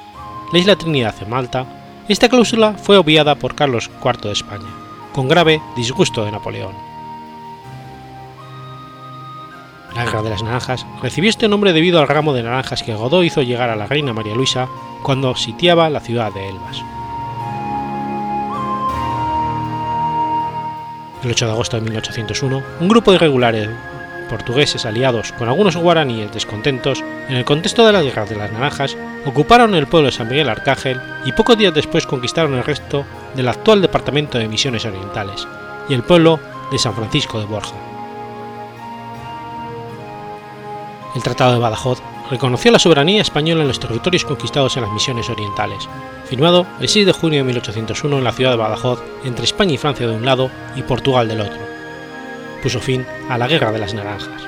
[0.53, 1.67] la isla Trinidad en Malta,
[2.09, 4.71] esta cláusula fue obviada por Carlos IV de España,
[5.13, 6.77] con grave disgusto de Napoleón.
[9.97, 13.25] La Guerra de las Naranjas recibió este nombre debido al ramo de naranjas que Godó
[13.25, 14.69] hizo llegar a la reina María Luisa
[15.03, 16.96] cuando sitiaba la ciudad de Elvas.
[21.27, 23.69] El 8 de agosto de 1801, un grupo de irregulares
[24.31, 28.97] portugueses aliados con algunos guaraníes descontentos en el contexto de la Guerra de las Naranjas
[29.25, 33.05] ocuparon el pueblo de San Miguel Arcángel y pocos días después conquistaron el resto
[33.35, 35.49] del actual departamento de Misiones Orientales
[35.89, 36.39] y el pueblo
[36.71, 37.75] de San Francisco de Borja.
[41.17, 42.01] El Tratado de Badajoz
[42.31, 45.89] reconoció la soberanía española en los territorios conquistados en las Misiones Orientales,
[46.25, 49.79] firmado el 6 de junio de 1801 en la ciudad de Badajoz entre España y
[49.79, 51.59] Francia de un lado y Portugal del otro.
[52.63, 54.43] Puso fin a la Guerra de las Naranjas.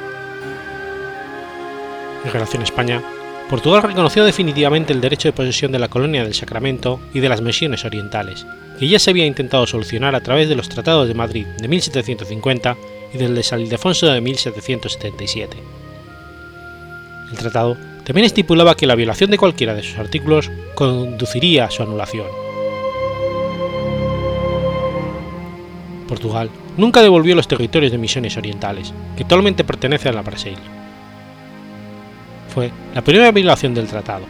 [2.24, 3.02] En relación a España,
[3.48, 7.40] Portugal reconoció definitivamente el derecho de posesión de la colonia del Sacramento y de las
[7.40, 8.44] Misiones Orientales,
[8.78, 12.76] que ya se había intentado solucionar a través de los Tratados de Madrid de 1750
[13.14, 15.56] y del de San Ildefonso de 1777.
[17.30, 21.82] El tratado también estipulaba que la violación de cualquiera de sus artículos conduciría a su
[21.82, 22.26] anulación.
[26.08, 30.56] Portugal nunca devolvió los territorios de Misiones Orientales, que actualmente pertenecen a la Brasil.
[32.54, 34.24] Fue la primera violación del tratado.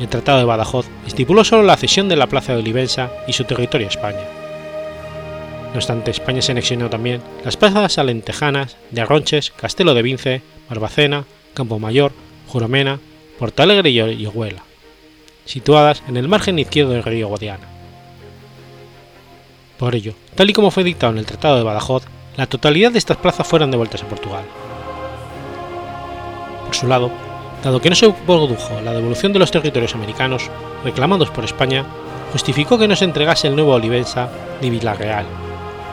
[0.00, 3.44] El Tratado de Badajoz estipuló solo la cesión de la plaza de Olivenza y su
[3.44, 4.22] territorio a España.
[5.72, 10.42] No obstante, España se anexionó también las plazas alentejanas de Arronches, Castelo de Vince,
[10.72, 12.12] Barbacena, Campomayor,
[12.48, 12.98] Juromena,
[13.38, 14.62] Portalegre y Orihuela,
[15.44, 17.68] situadas en el margen izquierdo del río Guadiana.
[19.76, 22.04] Por ello, tal y como fue dictado en el Tratado de Badajoz,
[22.38, 24.44] la totalidad de estas plazas fueron devueltas a Portugal.
[26.64, 27.10] Por su lado,
[27.62, 30.48] dado que no se produjo la devolución de los territorios americanos
[30.84, 31.84] reclamados por España,
[32.32, 34.30] justificó que no se entregase el nuevo Olivenza
[34.62, 35.26] ni Villarreal,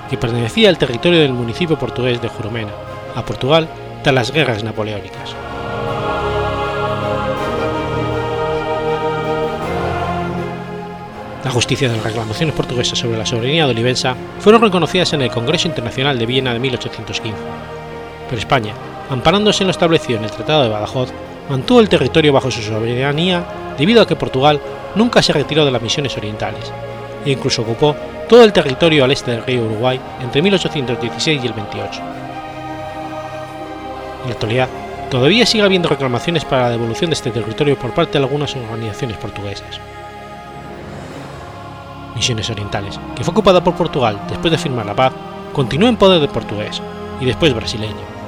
[0.09, 2.71] que pertenecía al territorio del municipio portugués de Juromena,
[3.13, 3.67] a Portugal
[4.05, 5.35] las guerras napoleónicas.
[11.43, 15.31] La justicia de las reclamaciones portuguesas sobre la soberanía de Olivenza fueron reconocidas en el
[15.31, 17.37] Congreso Internacional de Viena de 1815,
[18.29, 18.73] pero España,
[19.09, 21.11] amparándose en lo establecido en el Tratado de Badajoz,
[21.49, 23.43] mantuvo el territorio bajo su soberanía
[23.77, 24.59] debido a que Portugal
[24.95, 26.71] nunca se retiró de las misiones orientales
[27.25, 27.95] e incluso ocupó
[28.27, 32.01] todo el territorio al este del río Uruguay entre 1816 y el 28.
[34.24, 34.70] En la actualidad,
[35.09, 39.17] todavía sigue habiendo reclamaciones para la devolución de este territorio por parte de algunas organizaciones
[39.17, 39.80] portuguesas.
[42.15, 45.13] Misiones Orientales, que fue ocupada por Portugal después de firmar la paz,
[45.53, 46.82] continuó en poder de portugués
[47.22, 48.18] y después brasileño.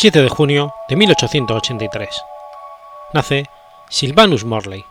[0.00, 2.08] 7 de junio de 1883.
[3.12, 3.44] Nace
[3.90, 4.82] Sylvanus Morley.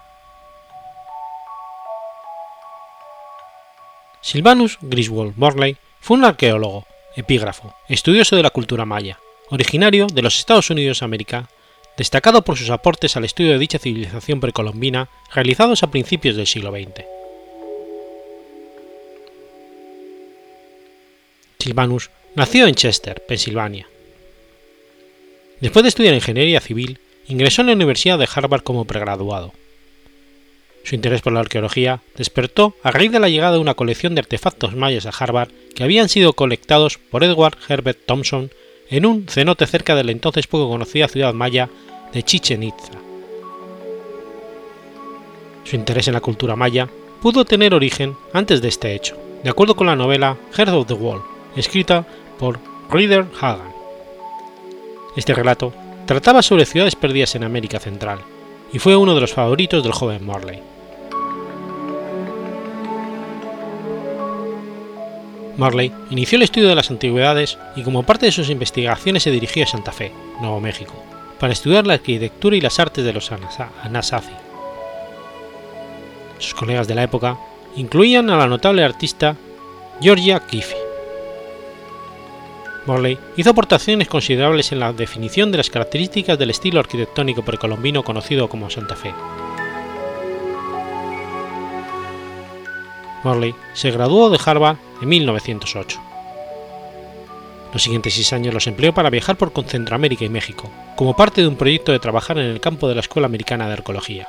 [4.22, 6.86] Sylvanus Griswold Morley fue un arqueólogo,
[7.16, 9.18] epígrafo, estudioso de la cultura maya,
[9.50, 11.50] originario de los Estados Unidos de América,
[11.98, 16.70] destacado por sus aportes al estudio de dicha civilización precolombina realizados a principios del siglo
[16.70, 17.04] XX.
[21.58, 23.88] Sylvanus nació en Chester, Pensilvania,
[25.62, 29.54] Después de estudiar ingeniería civil, ingresó en la Universidad de Harvard como pregraduado.
[30.84, 34.22] Su interés por la arqueología despertó a raíz de la llegada de una colección de
[34.22, 38.50] artefactos mayas a Harvard que habían sido colectados por Edward Herbert Thompson
[38.90, 41.70] en un cenote cerca de la entonces poco conocida ciudad maya
[42.14, 42.94] de Chichen Itza.
[45.66, 46.90] Su interés en la cultura maya
[47.22, 50.94] pudo tener origen antes de este hecho, de acuerdo con la novela Heart of the
[50.94, 51.22] Wall,
[51.56, 52.08] escrita
[52.40, 53.79] por Reader Hagan.
[55.16, 55.74] Este relato
[56.06, 58.20] trataba sobre ciudades perdidas en América Central,
[58.72, 60.62] y fue uno de los favoritos del joven Morley.
[65.58, 69.64] Morley inició el estudio de las antigüedades y como parte de sus investigaciones se dirigió
[69.64, 70.94] a Santa Fe, Nuevo México,
[71.38, 73.30] para estudiar la arquitectura y las artes de los
[73.84, 74.32] Anasazi.
[76.38, 77.38] Sus colegas de la época
[77.76, 79.36] incluían a la notable artista
[80.02, 80.89] Georgia Kiffy.
[82.86, 88.50] Morley hizo aportaciones considerables en la definición de las características del estilo arquitectónico precolombino conocido
[88.50, 89.14] como Santa Fe.
[93.24, 96.00] Morley se graduó de Harvard en 1908.
[97.74, 101.48] Los siguientes seis años los empleó para viajar por Centroamérica y México, como parte de
[101.48, 104.28] un proyecto de trabajar en el campo de la Escuela Americana de Arqueología.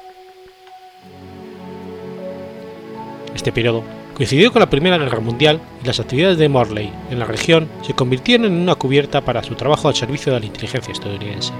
[3.34, 3.82] Este periodo
[4.14, 7.94] coincidió con la Primera Guerra Mundial y las actividades de Morley en la región se
[7.94, 11.52] convirtieron en una cubierta para su trabajo al servicio de la inteligencia estadounidense.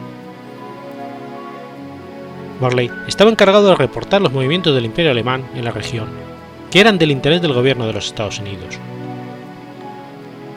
[2.61, 6.09] Morley estaba encargado de reportar los movimientos del Imperio Alemán en la región,
[6.71, 8.79] que eran del interés del gobierno de los Estados Unidos.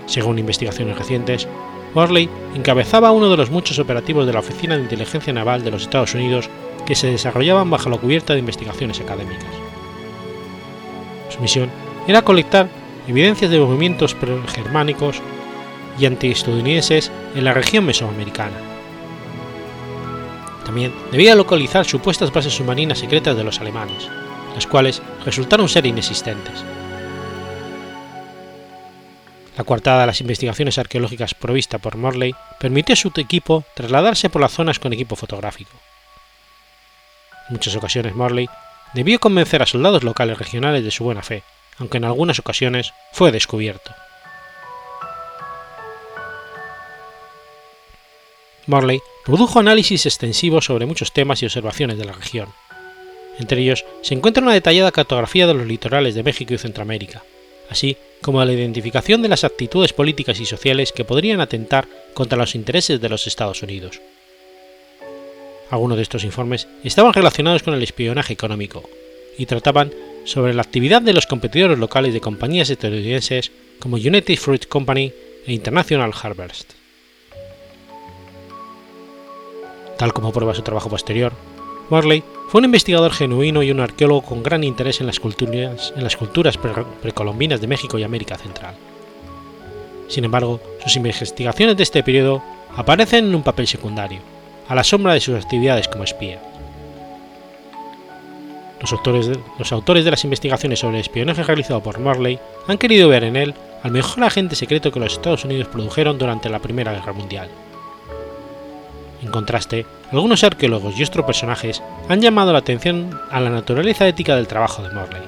[0.06, 1.48] Según investigaciones recientes,
[1.94, 5.84] Morley encabezaba uno de los muchos operativos de la Oficina de Inteligencia Naval de los
[5.84, 6.50] Estados Unidos
[6.86, 9.48] que se desarrollaban bajo la cubierta de investigaciones académicas.
[11.30, 11.70] Su misión
[12.08, 12.70] era colectar
[13.08, 14.16] evidencias de movimientos
[14.48, 15.22] germánicos
[16.00, 18.58] y antiestadounidenses en la región mesoamericana.
[20.66, 24.10] También debía localizar supuestas bases submarinas secretas de los alemanes,
[24.56, 26.64] las cuales resultaron ser inexistentes.
[29.58, 34.42] La coartada de las investigaciones arqueológicas provista por Morley permitió a su equipo trasladarse por
[34.42, 35.72] las zonas con equipo fotográfico.
[37.50, 38.50] En muchas ocasiones Morley
[38.96, 41.44] debió convencer a soldados locales regionales de su buena fe,
[41.78, 43.94] aunque en algunas ocasiones fue descubierto.
[48.66, 52.50] Morley produjo análisis extensivos sobre muchos temas y observaciones de la región.
[53.40, 57.24] Entre ellos se encuentra una detallada cartografía de los litorales de México y Centroamérica,
[57.70, 62.56] así como la identificación de las actitudes políticas y sociales que podrían atentar contra los
[62.56, 64.00] intereses de los Estados Unidos.
[65.70, 68.88] Algunos de estos informes estaban relacionados con el espionaje económico
[69.38, 69.92] y trataban
[70.26, 75.12] sobre la actividad de los competidores locales de compañías estadounidenses como United Fruit Company
[75.46, 76.74] e International Harvest.
[79.98, 81.34] Tal como prueba su trabajo posterior,
[81.90, 86.58] Morley fue un investigador genuino y un arqueólogo con gran interés en las culturas,
[87.02, 88.76] precolombinas de México y América Central.
[90.08, 92.44] Sin embargo, sus investigaciones de este periodo
[92.76, 94.20] aparecen en un papel secundario,
[94.68, 96.42] a la sombra de sus actividades como espía.
[98.84, 98.92] Los
[99.72, 103.54] autores, de, las investigaciones sobre el espionaje realizado por Morley han querido ver en él
[103.82, 107.48] al mejor agente secreto que los Estados Unidos produjeron durante la Primera Guerra Mundial.
[109.22, 114.36] En contraste, algunos arqueólogos y otros personajes han llamado la atención a la naturaleza ética
[114.36, 115.22] del trabajo de Morley.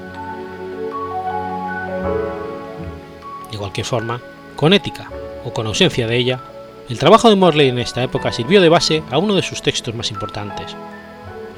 [3.53, 4.19] De cualquier forma,
[4.57, 5.09] con ética
[5.45, 6.41] o con ausencia de ella,
[6.89, 9.95] el trabajo de Morley en esta época sirvió de base a uno de sus textos
[9.95, 10.75] más importantes,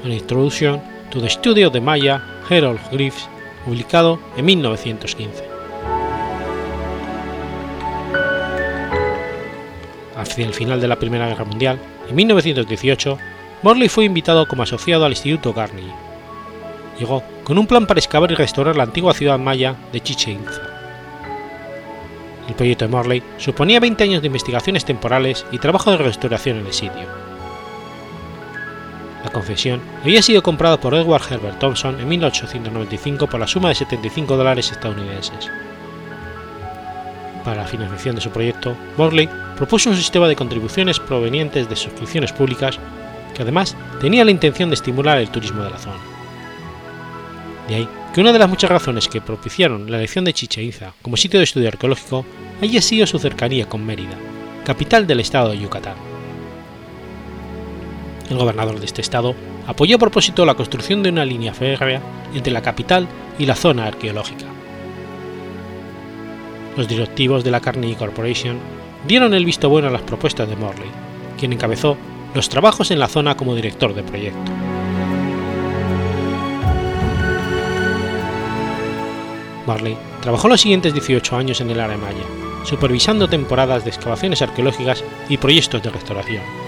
[0.04, 3.28] An Introduction to the Study of the Maya Hieroglyphs,
[3.64, 5.44] publicado en 1915.
[10.16, 11.78] Hacia el final de la Primera Guerra Mundial,
[12.08, 13.18] en 1918,
[13.62, 15.92] Morley fue invitado como asociado al Instituto Carnegie.
[16.98, 20.62] Llegó con un plan para excavar y restaurar la antigua ciudad maya de Chichen Itza.
[22.48, 26.66] El proyecto de Morley suponía 20 años de investigaciones temporales y trabajo de restauración en
[26.66, 27.27] el sitio.
[29.24, 33.74] La confesión había sido comprada por Edward Herbert Thompson en 1895 por la suma de
[33.74, 35.50] 75 dólares estadounidenses.
[37.44, 42.32] Para la financiación de su proyecto, Morley propuso un sistema de contribuciones provenientes de suscripciones
[42.32, 42.78] públicas
[43.34, 46.00] que además tenía la intención de estimular el turismo de la zona.
[47.68, 50.92] De ahí que una de las muchas razones que propiciaron la elección de Chichen Itza
[51.02, 52.24] como sitio de estudio arqueológico
[52.62, 54.16] haya sido su cercanía con Mérida,
[54.64, 56.07] capital del estado de Yucatán.
[58.30, 59.34] El gobernador de este estado
[59.66, 62.00] apoyó a propósito la construcción de una línea férrea
[62.34, 63.08] entre la capital
[63.38, 64.44] y la zona arqueológica.
[66.76, 68.58] Los directivos de la Carnegie Corporation
[69.06, 70.90] dieron el visto bueno a las propuestas de Morley,
[71.38, 71.96] quien encabezó
[72.34, 74.52] los trabajos en la zona como director de proyecto.
[79.66, 82.24] Morley trabajó los siguientes 18 años en el área maya,
[82.64, 86.67] supervisando temporadas de excavaciones arqueológicas y proyectos de restauración.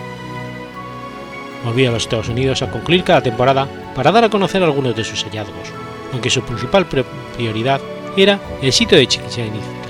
[1.65, 5.05] Volvió a los Estados Unidos a concluir cada temporada para dar a conocer algunos de
[5.05, 5.69] sus hallazgos,
[6.13, 7.81] aunque su principal prioridad
[8.17, 9.81] era el sitio de Chichen Itza.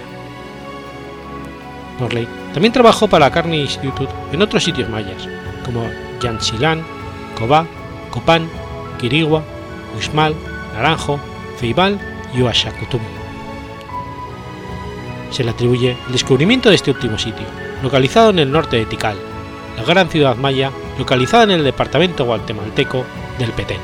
[2.01, 5.29] Morley también trabajó para la Carnegie Institute en otros sitios mayas,
[5.65, 5.87] como
[6.21, 6.83] Yanchilán,
[7.39, 7.67] Cobá,
[8.11, 8.49] Copán,
[8.99, 9.43] Quirigua,
[9.97, 10.35] Uxmal,
[10.75, 11.21] Naranjo,
[11.59, 11.99] Ceibal
[12.35, 13.01] y Uaxacutum.
[15.31, 17.47] Se le atribuye el descubrimiento de este último sitio,
[17.83, 19.17] localizado en el norte de Tikal,
[19.77, 23.05] la gran ciudad maya localizada en el departamento guatemalteco
[23.39, 23.81] del Petén.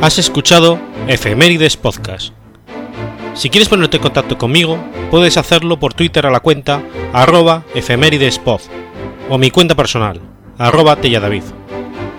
[0.00, 0.78] Has escuchado
[1.08, 2.34] Efemérides Podcast.
[3.32, 4.78] Si quieres ponerte en contacto conmigo,
[5.10, 6.82] puedes hacerlo por Twitter a la cuenta
[7.14, 8.60] arroba efemeridespod
[9.30, 10.20] o mi cuenta personal,
[10.58, 11.42] arroba telladavid,